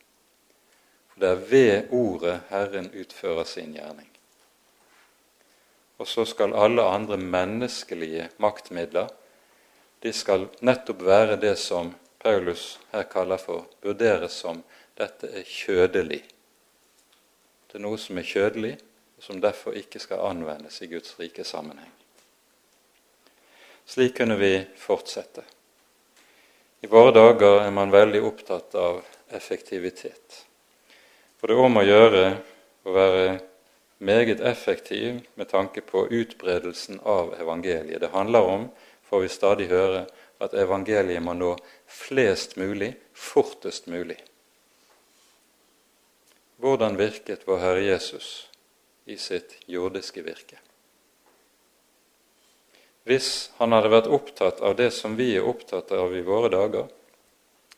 [1.13, 4.09] For det er ved ordet Herren utfører sin gjerning.
[5.97, 9.07] Og så skal alle andre menneskelige maktmidler
[10.03, 14.63] de skal nettopp være det som Paulus her kaller for, vurderes som
[14.97, 16.23] dette er kjødelig.
[17.67, 18.73] Det er noe som er kjødelig,
[19.17, 21.91] og som derfor ikke skal anvendes i Guds rike sammenheng.
[23.87, 25.43] Slik kunne vi fortsette.
[26.81, 28.99] I våre dager er man veldig opptatt av
[29.33, 30.43] effektivitet.
[31.37, 32.25] For det er om å gjøre
[32.85, 33.23] å være
[33.97, 38.01] meget effektiv med tanke på utbredelsen av evangeliet.
[38.01, 38.67] Det handler om,
[39.09, 40.05] får vi stadig høre,
[40.43, 44.17] at evangeliet må nå flest mulig fortest mulig.
[46.57, 48.49] hvordan virket vår Herre Jesus
[49.05, 50.57] i sitt jordiske virke.
[53.05, 56.89] Hvis han hadde vært opptatt av det som vi er opptatt av i våre dager,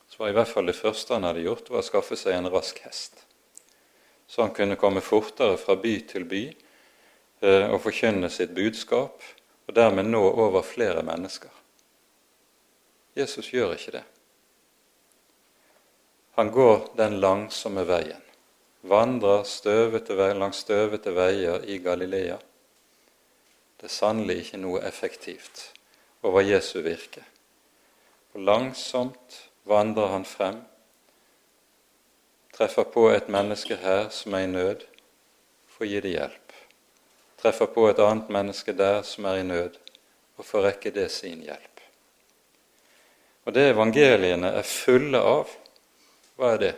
[0.08, 2.50] så var i hvert fall det første han hadde gjort, var å skaffe seg en
[2.50, 3.26] rask hest.
[4.26, 9.22] Så han kunne komme fortere fra by til by eh, og forkynne sitt budskap,
[9.68, 11.59] og dermed nå over flere mennesker.
[13.20, 14.06] Jesus gjør ikke det.
[16.40, 18.22] Han går den langsomme veien,
[18.88, 22.38] vandrer støvete vei, langs støvete veier i Galilea.
[23.80, 25.66] Det er sannelig ikke noe effektivt
[26.24, 27.26] over Jesu virke.
[28.34, 30.62] Og langsomt vandrer han frem,
[32.56, 34.84] treffer på et menneske her som er i nød,
[35.76, 36.56] får gi det hjelp.
[37.40, 39.80] Treffer på et annet menneske der som er i nød,
[40.38, 41.69] og får rekke det sin hjelp.
[43.50, 45.50] Og det evangeliene er fulle av,
[46.38, 46.74] hva er det?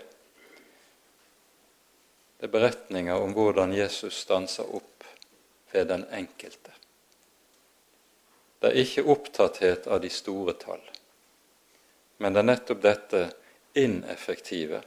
[2.40, 5.04] Det er beretninger om hvordan Jesus stanser opp
[5.74, 6.72] ved den enkelte.
[8.64, 10.88] Det er ikke opptatthet av de store tall,
[12.24, 13.26] men det er nettopp dette
[13.76, 14.80] ineffektive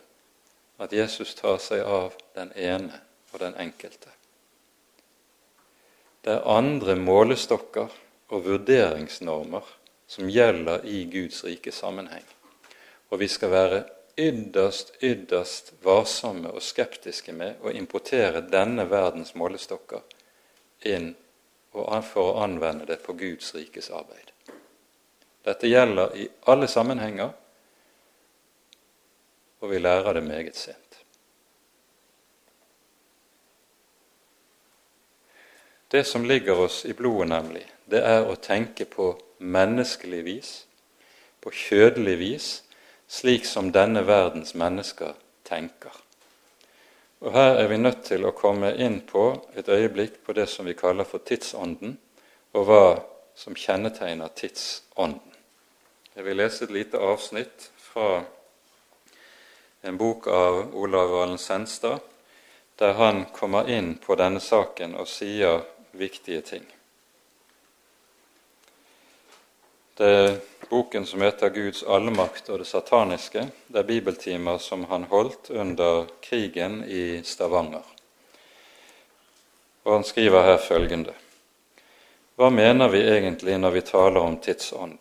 [0.80, 3.04] at Jesus tar seg av den ene
[3.34, 4.08] og den enkelte.
[6.24, 7.92] Det er andre målestokker
[8.32, 9.74] og vurderingsnormer
[10.14, 12.22] som gjelder i Guds rike sammenheng,
[13.10, 13.80] og vi skal være
[14.16, 20.04] ytterst, ytterst varsomme og skeptiske med å importere denne verdens målestokker
[20.86, 21.10] inn
[21.74, 24.30] for å anvende det på Guds rikes arbeid.
[25.44, 27.34] Dette gjelder i alle sammenhenger,
[29.60, 30.78] og vi lærer det meget sent.
[35.90, 39.10] Det som ligger oss i blodet, nemlig, det er å tenke på
[39.44, 40.52] menneskelig vis,
[41.40, 42.48] på kjødelig vis,
[43.08, 45.12] slik som denne verdens mennesker
[45.44, 45.92] tenker.
[47.20, 49.26] Og Her er vi nødt til å komme inn på
[49.56, 51.98] et øyeblikk på det som vi kaller for tidsånden,
[52.52, 52.86] og hva
[53.34, 55.32] som kjennetegner tidsånden.
[56.14, 58.24] Jeg vil lese et lite avsnitt fra
[59.82, 61.98] en bok av Olav Valen Senstad,
[62.78, 66.64] der han kommer inn på denne saken og sier viktige ting.
[69.96, 70.36] Det er
[70.68, 73.46] boken som heter 'Guds allmakt og det sataniske'.
[73.66, 77.84] Det er bibeltimer som han holdt under krigen i Stavanger.
[79.84, 81.14] Og Han skriver her følgende.:
[82.36, 84.98] Hva mener vi egentlig når vi taler om tidsånden?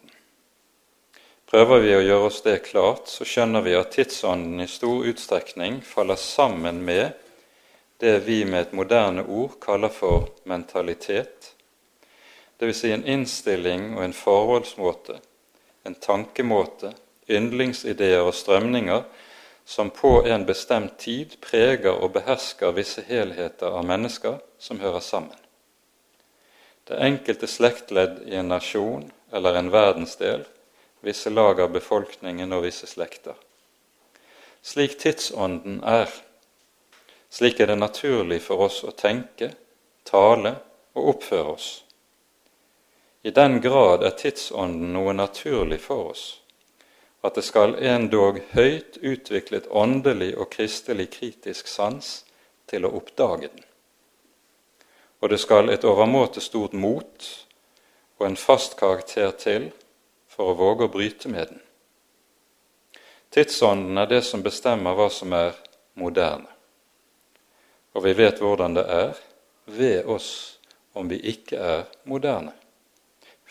[1.49, 5.81] Prøver vi å gjøre oss det klart, så skjønner vi at tidsånden i stor utstrekning
[5.81, 7.11] faller sammen med
[7.97, 11.52] det vi med et moderne ord kaller for mentalitet,
[12.59, 12.79] dvs.
[12.79, 15.19] Si en innstilling og en forholdsmåte,
[15.83, 16.93] en tankemåte,
[17.29, 19.03] yndlingsideer og strømninger
[19.65, 25.37] som på en bestemt tid preger og behersker visse helheter av mennesker som hører sammen.
[26.83, 30.43] Det enkelte slektledd i en nasjon eller en verdensdel,
[31.03, 33.37] visse lag av befolkningen og visse slekter.
[34.63, 36.11] Slik tidsånden er,
[37.31, 39.53] slik er det naturlig for oss å tenke,
[40.07, 40.57] tale
[40.95, 41.82] og oppføre oss.
[43.25, 46.23] I den grad er tidsånden noe naturlig for oss,
[47.23, 52.09] at det skal endog høyt utviklet åndelig og kristelig kritisk sans
[52.67, 53.63] til å oppdage den.
[55.23, 57.29] Og det skal et overmåte stort mot
[58.19, 59.69] og en fast karakter til
[60.27, 61.61] for å våge å bryte med den.
[63.31, 65.55] Tidsånden er det som bestemmer hva som er
[65.95, 66.51] moderne.
[67.95, 69.15] Og vi vet hvordan det er
[69.71, 70.27] ved oss
[70.91, 72.57] om vi ikke er moderne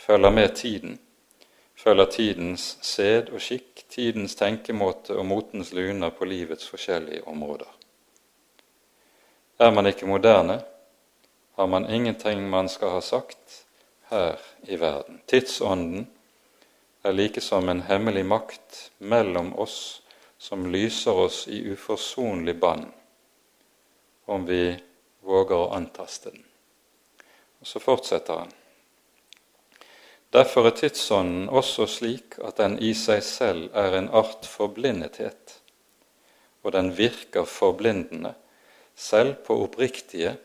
[0.07, 0.99] følger med tiden,
[1.75, 7.69] følger tidens sed og skikk, tidens tenkemåte og motens luner på livets forskjellige områder.
[9.59, 10.63] Er man ikke moderne,
[11.57, 13.65] har man ingenting man skal ha sagt
[14.11, 15.21] her i verden.
[15.27, 16.09] Tidsånden
[17.05, 20.03] er like som en hemmelig makt mellom oss
[20.39, 22.89] som lyser oss i uforsonlig bann,
[24.27, 24.75] om vi
[25.21, 26.43] våger å antaste den.
[27.61, 28.51] Og Så fortsetter han.
[30.33, 35.59] Derfor er tidsånden også slik at den i seg selv er en art forblindethet,
[36.65, 38.33] og den virker forblindende
[38.97, 40.37] selv på oppriktige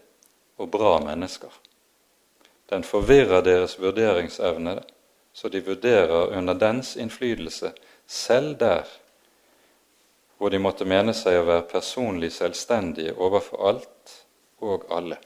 [0.57, 1.53] og bra mennesker.
[2.67, 4.81] Den forvirrer deres vurderingsevne,
[5.33, 7.71] så de vurderer under dens innflytelse
[8.07, 8.83] selv der
[10.37, 14.13] hvor de måtte mene seg å være personlig selvstendige overfor alt
[14.61, 15.17] og alle.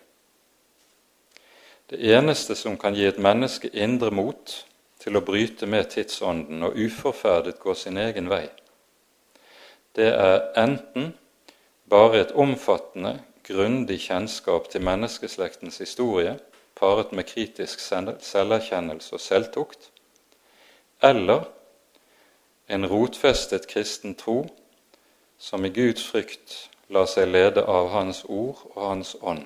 [1.91, 4.51] Det eneste som kan gi et menneske indre mot
[5.03, 8.45] til å bryte med tidsånden og uforferdet gå sin egen vei,
[9.99, 11.09] det er enten
[11.91, 16.37] bare et omfattende, grundig kjennskap til menneskeslektens historie,
[16.79, 19.89] paret med kritisk selverkjennelse og selvtukt,
[21.03, 21.49] eller
[22.71, 24.45] en rotfestet kristen tro
[25.35, 29.43] som i Guds frykt lar seg lede av Hans ord og Hans ånd,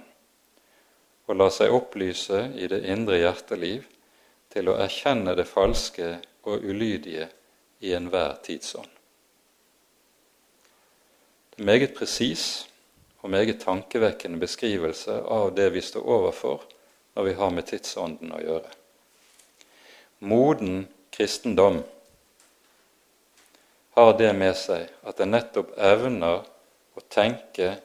[1.26, 3.88] og lar seg opplyse i det indre hjerteliv
[4.53, 7.28] til å erkjenne det falske og ulydige
[7.86, 8.91] i enhver tidsånd.
[11.55, 12.45] Det er meget presis
[13.23, 16.65] og meget tankevekkende beskrivelse av det vi står overfor
[17.15, 18.71] når vi har med tidsånden å gjøre.
[20.19, 21.82] Moden kristendom
[23.95, 26.43] har det med seg at den nettopp evner
[26.95, 27.78] å tenke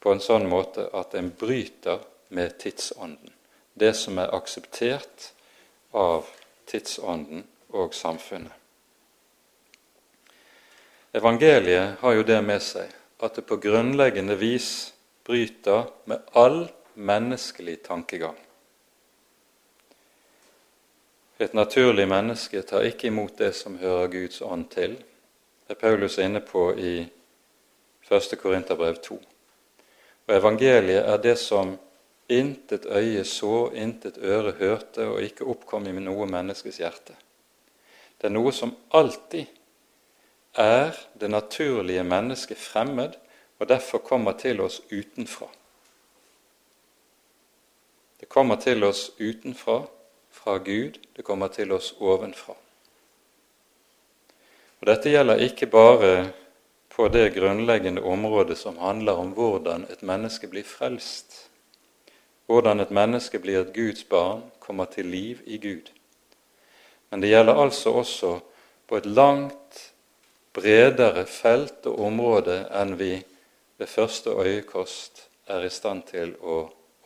[0.00, 3.32] på en sånn måte at en bryter med tidsånden,
[3.74, 5.32] det som er akseptert
[5.96, 6.28] av
[6.68, 7.44] tidsånden
[7.74, 8.52] og samfunnet.
[11.12, 12.92] Evangeliet har jo det med seg
[13.24, 14.92] at det på grunnleggende vis
[15.26, 18.36] bryter med all menneskelig tankegang.
[21.38, 24.96] Et naturlig menneske tar ikke imot det som hører Guds ånd til.
[25.66, 26.94] Det er Paulus inne på i
[28.10, 28.34] 1.
[28.40, 29.18] Korinterbrev 2.
[30.28, 31.78] Og evangeliet er det som
[32.28, 37.16] intet øye så, intet øre hørte og ikke oppkom i noe menneskes hjerte.
[38.18, 39.46] Det er noe som alltid
[40.58, 43.16] er det naturlige mennesket fremmed,
[43.58, 45.48] og derfor kommer til oss utenfra.
[48.20, 49.84] Det kommer til oss utenfra
[50.30, 52.54] fra Gud, det kommer til oss ovenfra.
[54.80, 56.12] Og Dette gjelder ikke bare
[56.98, 61.44] på det grunnleggende området som handler om hvordan et menneske blir frelst,
[62.50, 65.92] hvordan et menneske blir et Guds barn, kommer til liv i Gud.
[67.10, 68.30] Men det gjelder altså også
[68.90, 69.78] på et langt
[70.52, 73.12] bredere felt og område enn vi
[73.78, 76.56] ved første øyekost er i stand til å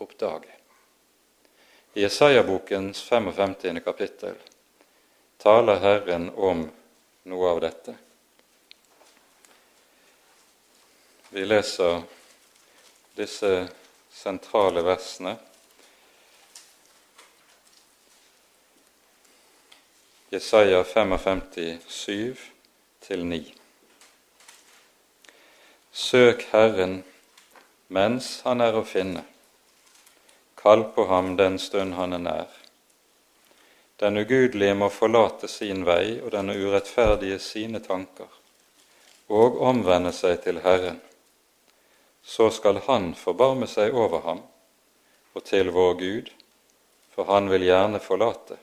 [0.01, 0.57] oppdage.
[1.93, 3.85] I Jesaja-bokens 55.
[3.85, 4.41] kapittel
[5.37, 6.65] taler Herren om
[7.29, 7.99] noe av dette.
[11.33, 12.03] Vi leser
[13.17, 13.69] disse
[14.11, 15.37] sentrale versene.
[20.29, 23.55] Jesaja 55, 7-9.
[25.91, 26.99] Søk Herren
[27.89, 29.23] mens han er å finne
[30.61, 32.51] Kall på ham den stund han er nær.
[34.05, 38.29] Den ugudelige må forlate sin vei og den urettferdige sine tanker,
[39.33, 41.01] og omvende seg til Herren.
[42.23, 44.43] Så skal Han forbarme seg over ham
[45.35, 46.31] og til vår Gud,
[47.15, 48.57] for Han vil gjerne forlate.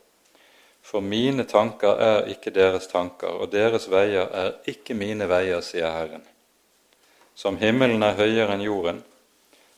[0.82, 5.92] For mine tanker er ikke deres tanker, og deres veier er ikke mine veier, sier
[5.92, 6.24] Herren.
[7.36, 9.04] Som himmelen er høyere enn jorden,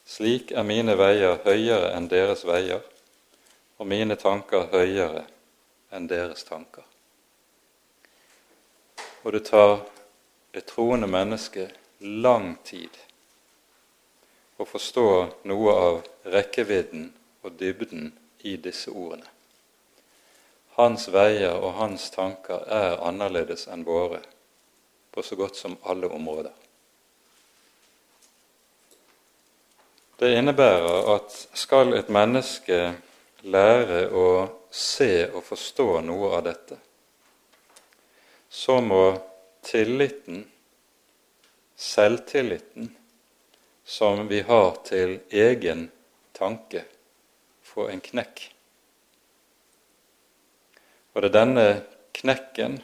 [0.07, 2.81] slik er mine veier høyere enn deres veier,
[3.77, 5.25] og mine tanker høyere
[5.91, 6.85] enn deres tanker.
[9.23, 9.81] Og det tar
[10.53, 11.67] et troende menneske
[11.99, 12.95] lang tid
[14.61, 15.05] å forstå
[15.49, 17.07] noe av rekkevidden
[17.41, 18.11] og dybden
[18.45, 19.25] i disse ordene.
[20.77, 24.21] Hans veier og hans tanker er annerledes enn våre
[25.11, 26.53] på så godt som alle områder.
[30.21, 32.79] Det innebærer at skal et menneske
[33.41, 34.27] lære å
[34.69, 36.77] se og forstå noe av dette,
[38.51, 39.03] så må
[39.65, 40.43] tilliten,
[41.75, 42.91] selvtilliten,
[43.91, 45.89] som vi har til egen
[46.31, 46.85] tanke,
[47.59, 48.45] få en knekk.
[51.11, 51.65] Og det er denne
[52.15, 52.77] knekken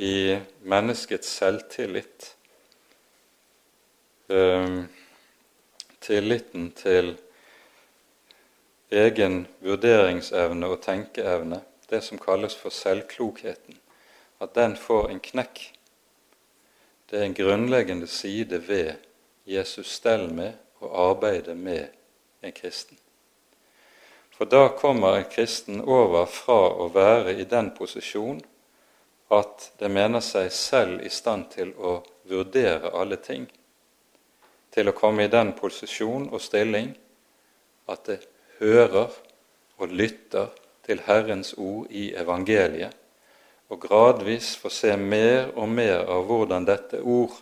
[0.00, 2.30] i menneskets selvtillit
[6.00, 7.12] tilliten til
[9.02, 11.60] egen vurderingsevne og tenkeevne,
[11.92, 13.76] det som kalles for selvklokheten,
[14.40, 15.66] at den får en knekk.
[17.12, 19.09] Det er en grunnleggende side ved
[19.44, 21.88] Jesus stell med og arbeide med
[22.42, 22.98] en kristen.
[24.36, 28.40] For da kommer en kristen over fra å være i den posisjon
[29.30, 31.98] at det mener seg selv i stand til å
[32.30, 33.44] vurdere alle ting,
[34.72, 36.94] til å komme i den posisjon og stilling
[37.90, 38.18] at det
[38.62, 39.12] hører
[39.80, 40.50] og lytter
[40.86, 42.96] til Herrens ord i evangeliet,
[43.70, 47.36] og gradvis får se mer og mer av hvordan dette ord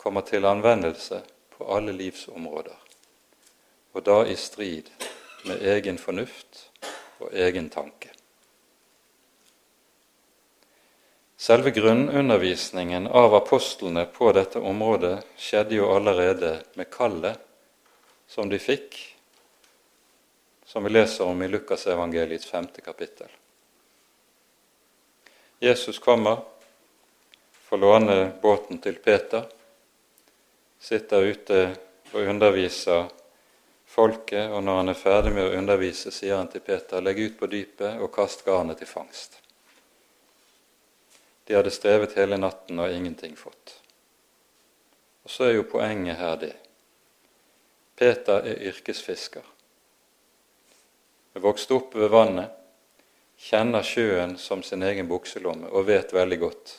[0.00, 1.20] kommer til anvendelse
[1.52, 2.76] på alle livsområder,
[3.92, 4.88] og da i strid
[5.44, 6.70] med egen fornuft
[7.20, 8.08] og egen tanke.
[11.40, 17.36] Selve grunnundervisningen av apostlene på dette området skjedde jo allerede med kallet
[18.28, 18.96] som de fikk,
[20.64, 23.28] som vi leser om i Lukasevangeliets femte kapittel.
[25.60, 26.44] Jesus kommer,
[27.68, 29.48] får låne båten til Peter,
[30.80, 31.60] sitter ute
[32.12, 33.08] og underviser
[33.86, 37.38] folket, og når han er ferdig med å undervise, sier han til Peter, legg ut
[37.38, 39.38] på dypet og kast garnet til fangst.
[41.44, 43.76] De hadde strevet hele natten og ingenting fått.
[45.26, 46.54] Og så er jo poenget her det.
[47.98, 49.44] Peter er yrkesfisker.
[51.34, 52.54] Er vokst opp ved vannet,
[53.40, 56.78] kjenner sjøen som sin egen bukselomme og vet veldig godt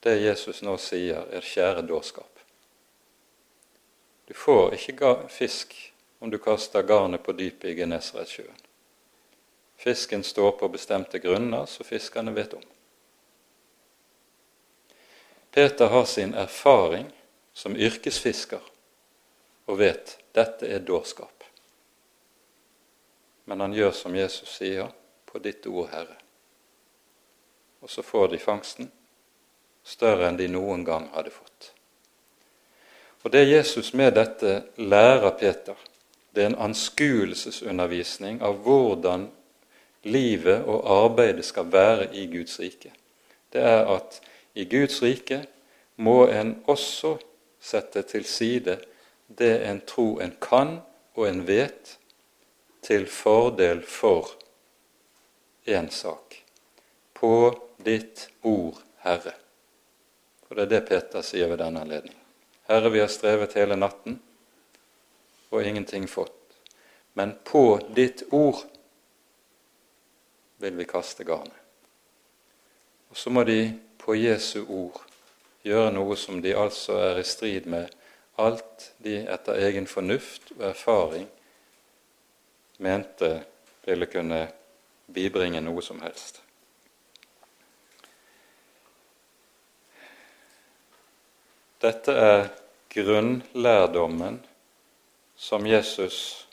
[0.00, 2.39] det Jesus nå sier, er skjære dårskap.
[4.30, 5.72] Du får ikke fisk
[6.22, 8.60] om du kaster garnet på dypet i Genesaretsjøen.
[9.74, 12.62] Fisken står på bestemte grunner, så fiskerne vet om.
[15.50, 17.08] Peter har sin erfaring
[17.52, 18.70] som yrkesfisker
[19.66, 21.42] og vet dette er dårskap.
[23.50, 24.94] Men han gjør som Jesus sier,
[25.26, 26.20] på ditt ord, Herre.
[27.82, 28.92] Og så får de fangsten,
[29.82, 31.72] større enn de noen gang hadde fått.
[33.22, 35.74] Og Det Jesus med dette lærer Peter,
[36.34, 39.28] det er en anskuelsesundervisning av hvordan
[40.02, 42.92] livet og arbeidet skal være i Guds rike.
[43.52, 44.20] Det er at
[44.54, 45.42] i Guds rike
[45.96, 47.18] må en også
[47.60, 48.78] sette til side
[49.38, 50.78] det en tror en kan
[51.14, 51.98] og en vet,
[52.82, 54.30] til fordel for
[55.68, 56.38] én sak.
[57.12, 57.52] På
[57.84, 59.34] ditt ord, Herre.
[60.48, 62.19] For det er det Peter sier ved denne anledning.
[62.70, 64.20] Herre, vi har strevet hele natten
[65.50, 66.52] og ingenting fått.
[67.18, 68.60] Men på ditt ord
[70.62, 71.56] vil vi kaste garnet.
[73.10, 75.00] Og så må de på Jesu ord
[75.66, 77.90] gjøre noe som de altså er i strid med
[78.38, 81.26] alt de etter egen fornuft og erfaring
[82.78, 83.32] mente
[83.82, 84.44] ville kunne
[85.10, 86.38] bibringe noe som helst.
[91.82, 92.50] Dette er
[92.94, 94.40] grunnlærdommen
[95.36, 96.46] som Jesus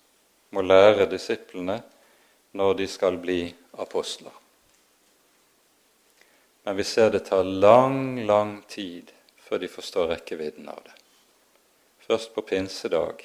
[0.54, 1.80] må lære disiplene
[2.58, 3.42] når de skal bli
[3.78, 4.34] apostler.
[6.64, 9.12] Men vi ser det tar lang, lang tid
[9.48, 10.96] før de forstår rekkevidden av det.
[12.08, 13.24] Først på pinsedag,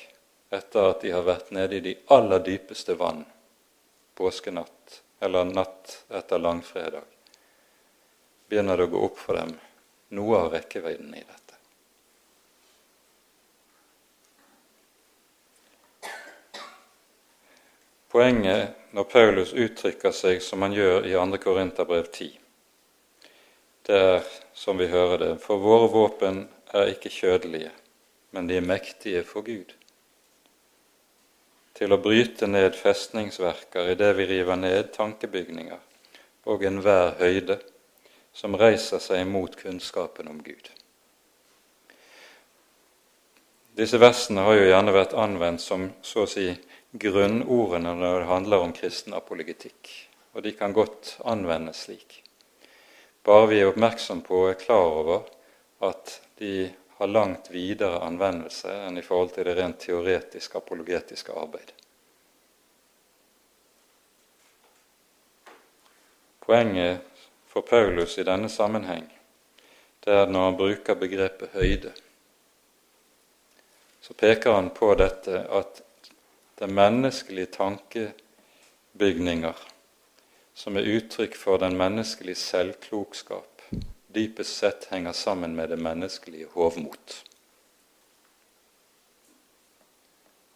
[0.51, 3.25] etter at de har vært nede i de aller dypeste vann
[4.19, 7.07] påskenatt, eller natt etter langfredag,
[8.49, 9.55] begynner det å gå opp for dem
[10.19, 11.52] noe av rekkevidden i dette.
[18.13, 21.39] Poenget når Paulus uttrykker seg som han gjør i 2.
[21.41, 22.27] Korinterbrev 10,
[23.89, 26.43] det er, som vi hører det, for våre våpen
[26.77, 27.71] er ikke kjødelige,
[28.37, 29.73] men de er mektige for Gud.
[31.73, 35.81] Til å bryte ned festningsverker i det vi river ned tankebygninger
[36.53, 37.57] og enhver høyde
[38.37, 40.69] som reiser seg imot kunnskapen om Gud.
[43.73, 46.51] Disse versene har jo gjerne vært anvendt som så å si
[46.93, 49.95] grunnordene når det handler om kristen apologetikk,
[50.33, 52.23] og de kan godt anvendes slik
[53.23, 55.29] bare vi er oppmerksom på og er klar over
[55.87, 61.71] at de har langt videre anvendelse enn i forhold til det rent teoretiske apologetiske arbeid.
[66.43, 69.07] Poenget for Paulus i denne sammenheng
[70.03, 71.93] det er når han bruker begrepet høyde.
[74.03, 75.79] Så peker han på dette at
[76.59, 79.69] det er menneskelige tankebygninger
[80.55, 83.63] som er uttrykk for den menneskelige selvklokskap,
[84.15, 87.25] dypest sett henger sammen med det menneskelige hovmot.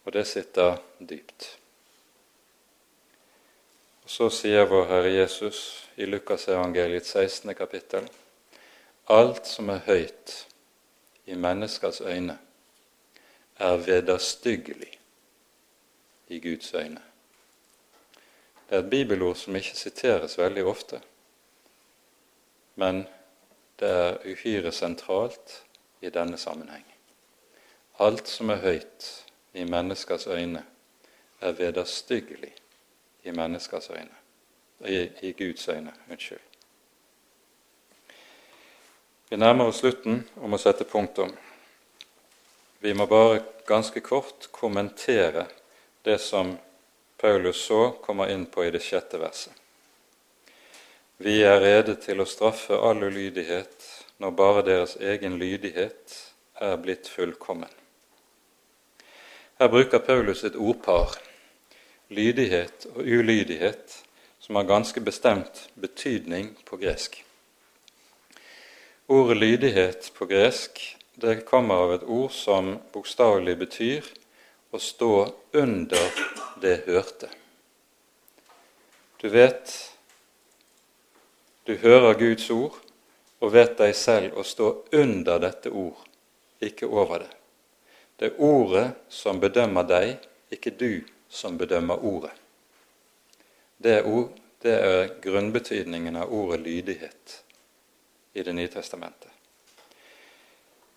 [0.05, 1.57] Og det sitter dypt.
[4.03, 7.55] Og Så sier vår Herre Jesus i Lukasevangeliets 16.
[7.55, 8.07] kapittel
[9.09, 10.45] alt som er høyt
[11.25, 12.37] i menneskers øyne,
[13.59, 14.96] er vederstyggelig
[16.27, 17.01] i Guds øyne.
[18.69, 21.01] Det er et bibelord som ikke siteres veldig ofte,
[22.75, 23.07] men
[23.79, 25.63] det er uhyre sentralt
[26.01, 26.85] i denne sammenheng.
[27.99, 30.65] Alt som er høyt i menneskers øyne,
[31.41, 32.53] er vederstyggelig
[33.23, 34.15] i menneskers øyne.
[34.85, 35.93] I, i Guds øyne.
[36.09, 36.39] Unnskyld.
[39.29, 41.33] Vi nærmer oss slutten om å sette punktum.
[42.79, 45.47] Vi må bare ganske kort kommentere
[46.07, 46.57] det som
[47.17, 49.53] Paulus så kommer inn på i det sjette verset.
[51.17, 53.87] vi er rede til å straffe all ulydighet
[54.23, 56.13] når bare deres egen lydighet
[56.61, 57.71] er blitt fullkommen.
[59.59, 61.17] Her bruker Paulus et ordpar,
[62.09, 64.03] lydighet og ulydighet,
[64.39, 67.17] som har ganske bestemt betydning på gresk.
[69.07, 70.79] Ordet lydighet på gresk
[71.17, 74.13] det kommer av et ord som bokstavelig betyr
[74.71, 75.11] å stå
[75.51, 76.11] under
[76.61, 77.29] det hørte.
[79.17, 79.73] Du vet
[81.67, 82.75] du hører Guds ord
[83.43, 85.97] og vet deg selv å stå under dette ord,
[86.63, 87.33] ikke over det.
[88.17, 90.13] Det er ordet som bedømmer deg,
[90.49, 92.31] ikke du som bedømmer ordet.
[93.77, 94.31] Det er, ord,
[94.63, 97.35] det er grunnbetydningen av ordet lydighet
[98.33, 99.31] i Det nye testamentet.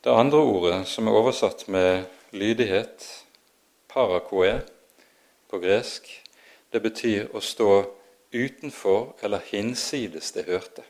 [0.01, 3.20] Det andre ordet som er oversatt med lydighet,
[3.91, 4.61] parakoe
[5.51, 6.07] på gresk,
[6.71, 7.73] det betyr å stå
[8.33, 10.85] utenfor eller hinsides det hørte.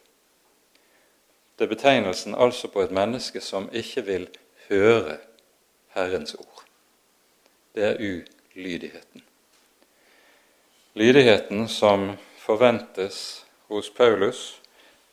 [1.56, 4.28] Det er betegnelsen altså på et menneske som ikke vil
[4.68, 5.18] høre
[5.96, 6.62] Herrens ord.
[7.74, 9.24] Det er ulydigheten.
[10.94, 14.60] Lydigheten som forventes hos Paulus,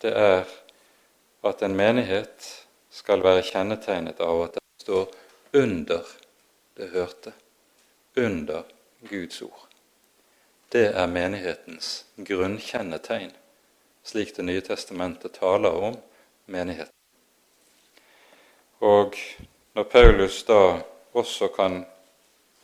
[0.02, 0.48] det er
[1.44, 2.48] at en menighet
[2.90, 5.12] skal være kjennetegnet av at den står
[5.54, 6.08] under
[6.78, 7.34] det hørte,
[8.18, 8.64] under
[9.10, 9.68] Guds ord.
[10.70, 13.32] Det er menighetens grunnkjennetegn,
[14.04, 15.96] slik Det nye testamentet taler om
[16.46, 16.94] menigheten.
[18.80, 19.16] Og
[19.74, 20.82] når Paulus da
[21.14, 21.86] også kan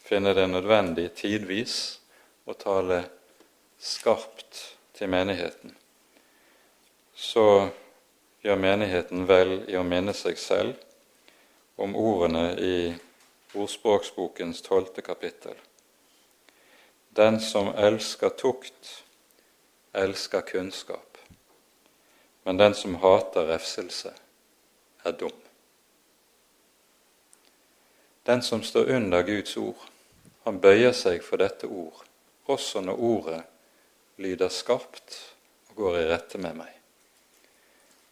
[0.04, 2.00] finne det nødvendig tidvis
[2.46, 3.04] å tale
[3.80, 4.60] skarpt
[4.94, 5.74] til menigheten,
[7.16, 7.70] så
[8.44, 10.76] gjør menigheten vel i å minne seg selv
[11.80, 12.76] om ordene i
[13.56, 15.56] Ordspråksbokens tolvte kapittel.
[17.10, 19.04] Den som elsker tukt,
[19.94, 21.18] elsker kunnskap,
[22.44, 24.14] men den som hater refselse,
[25.04, 25.38] er dum.
[28.26, 29.90] Den som står under Guds ord,
[30.44, 32.02] han bøyer seg for dette ord,
[32.50, 33.42] også når ordet
[34.18, 35.20] lyder skarpt
[35.70, 36.72] og går i rette med meg.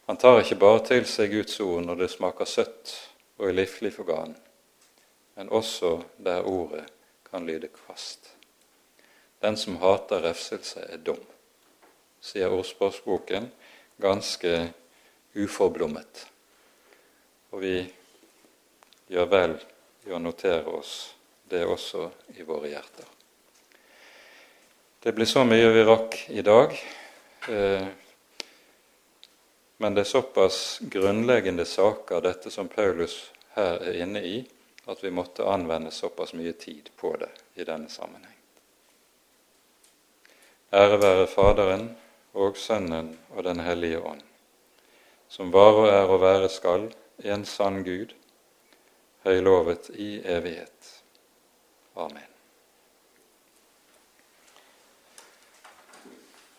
[0.06, 2.94] Han tar ikke bare til seg Guds ord når det smaker søtt
[3.40, 4.38] og er liflig for ganen,
[5.36, 6.86] men også der ordet
[7.30, 8.34] kan lyde kvast.
[9.42, 11.22] Den som hater refselse, er dum,
[12.22, 13.50] sier ordspråksboken
[14.02, 14.74] ganske
[15.36, 16.28] uforblommet.
[17.52, 17.76] Og vi
[19.12, 19.56] gjør vel
[20.08, 20.94] i å notere oss
[21.52, 22.06] det også
[22.38, 23.08] i våre hjerter.
[25.02, 26.76] Det blir så mye vi rakk i dag,
[27.50, 27.88] eh,
[29.82, 34.36] men det er såpass grunnleggende saker, dette som Paulus her er inne i,
[34.86, 38.38] at vi måtte anvende såpass mye tid på det i denne sammenheng.
[40.72, 41.90] Ære være Faderen
[42.34, 44.22] og Sønnen og Den hellige ånd,
[45.28, 46.90] som var og er og være skal,
[47.24, 48.16] en sann Gud,
[49.24, 51.04] høylovet i evighet.
[51.96, 52.31] Amen.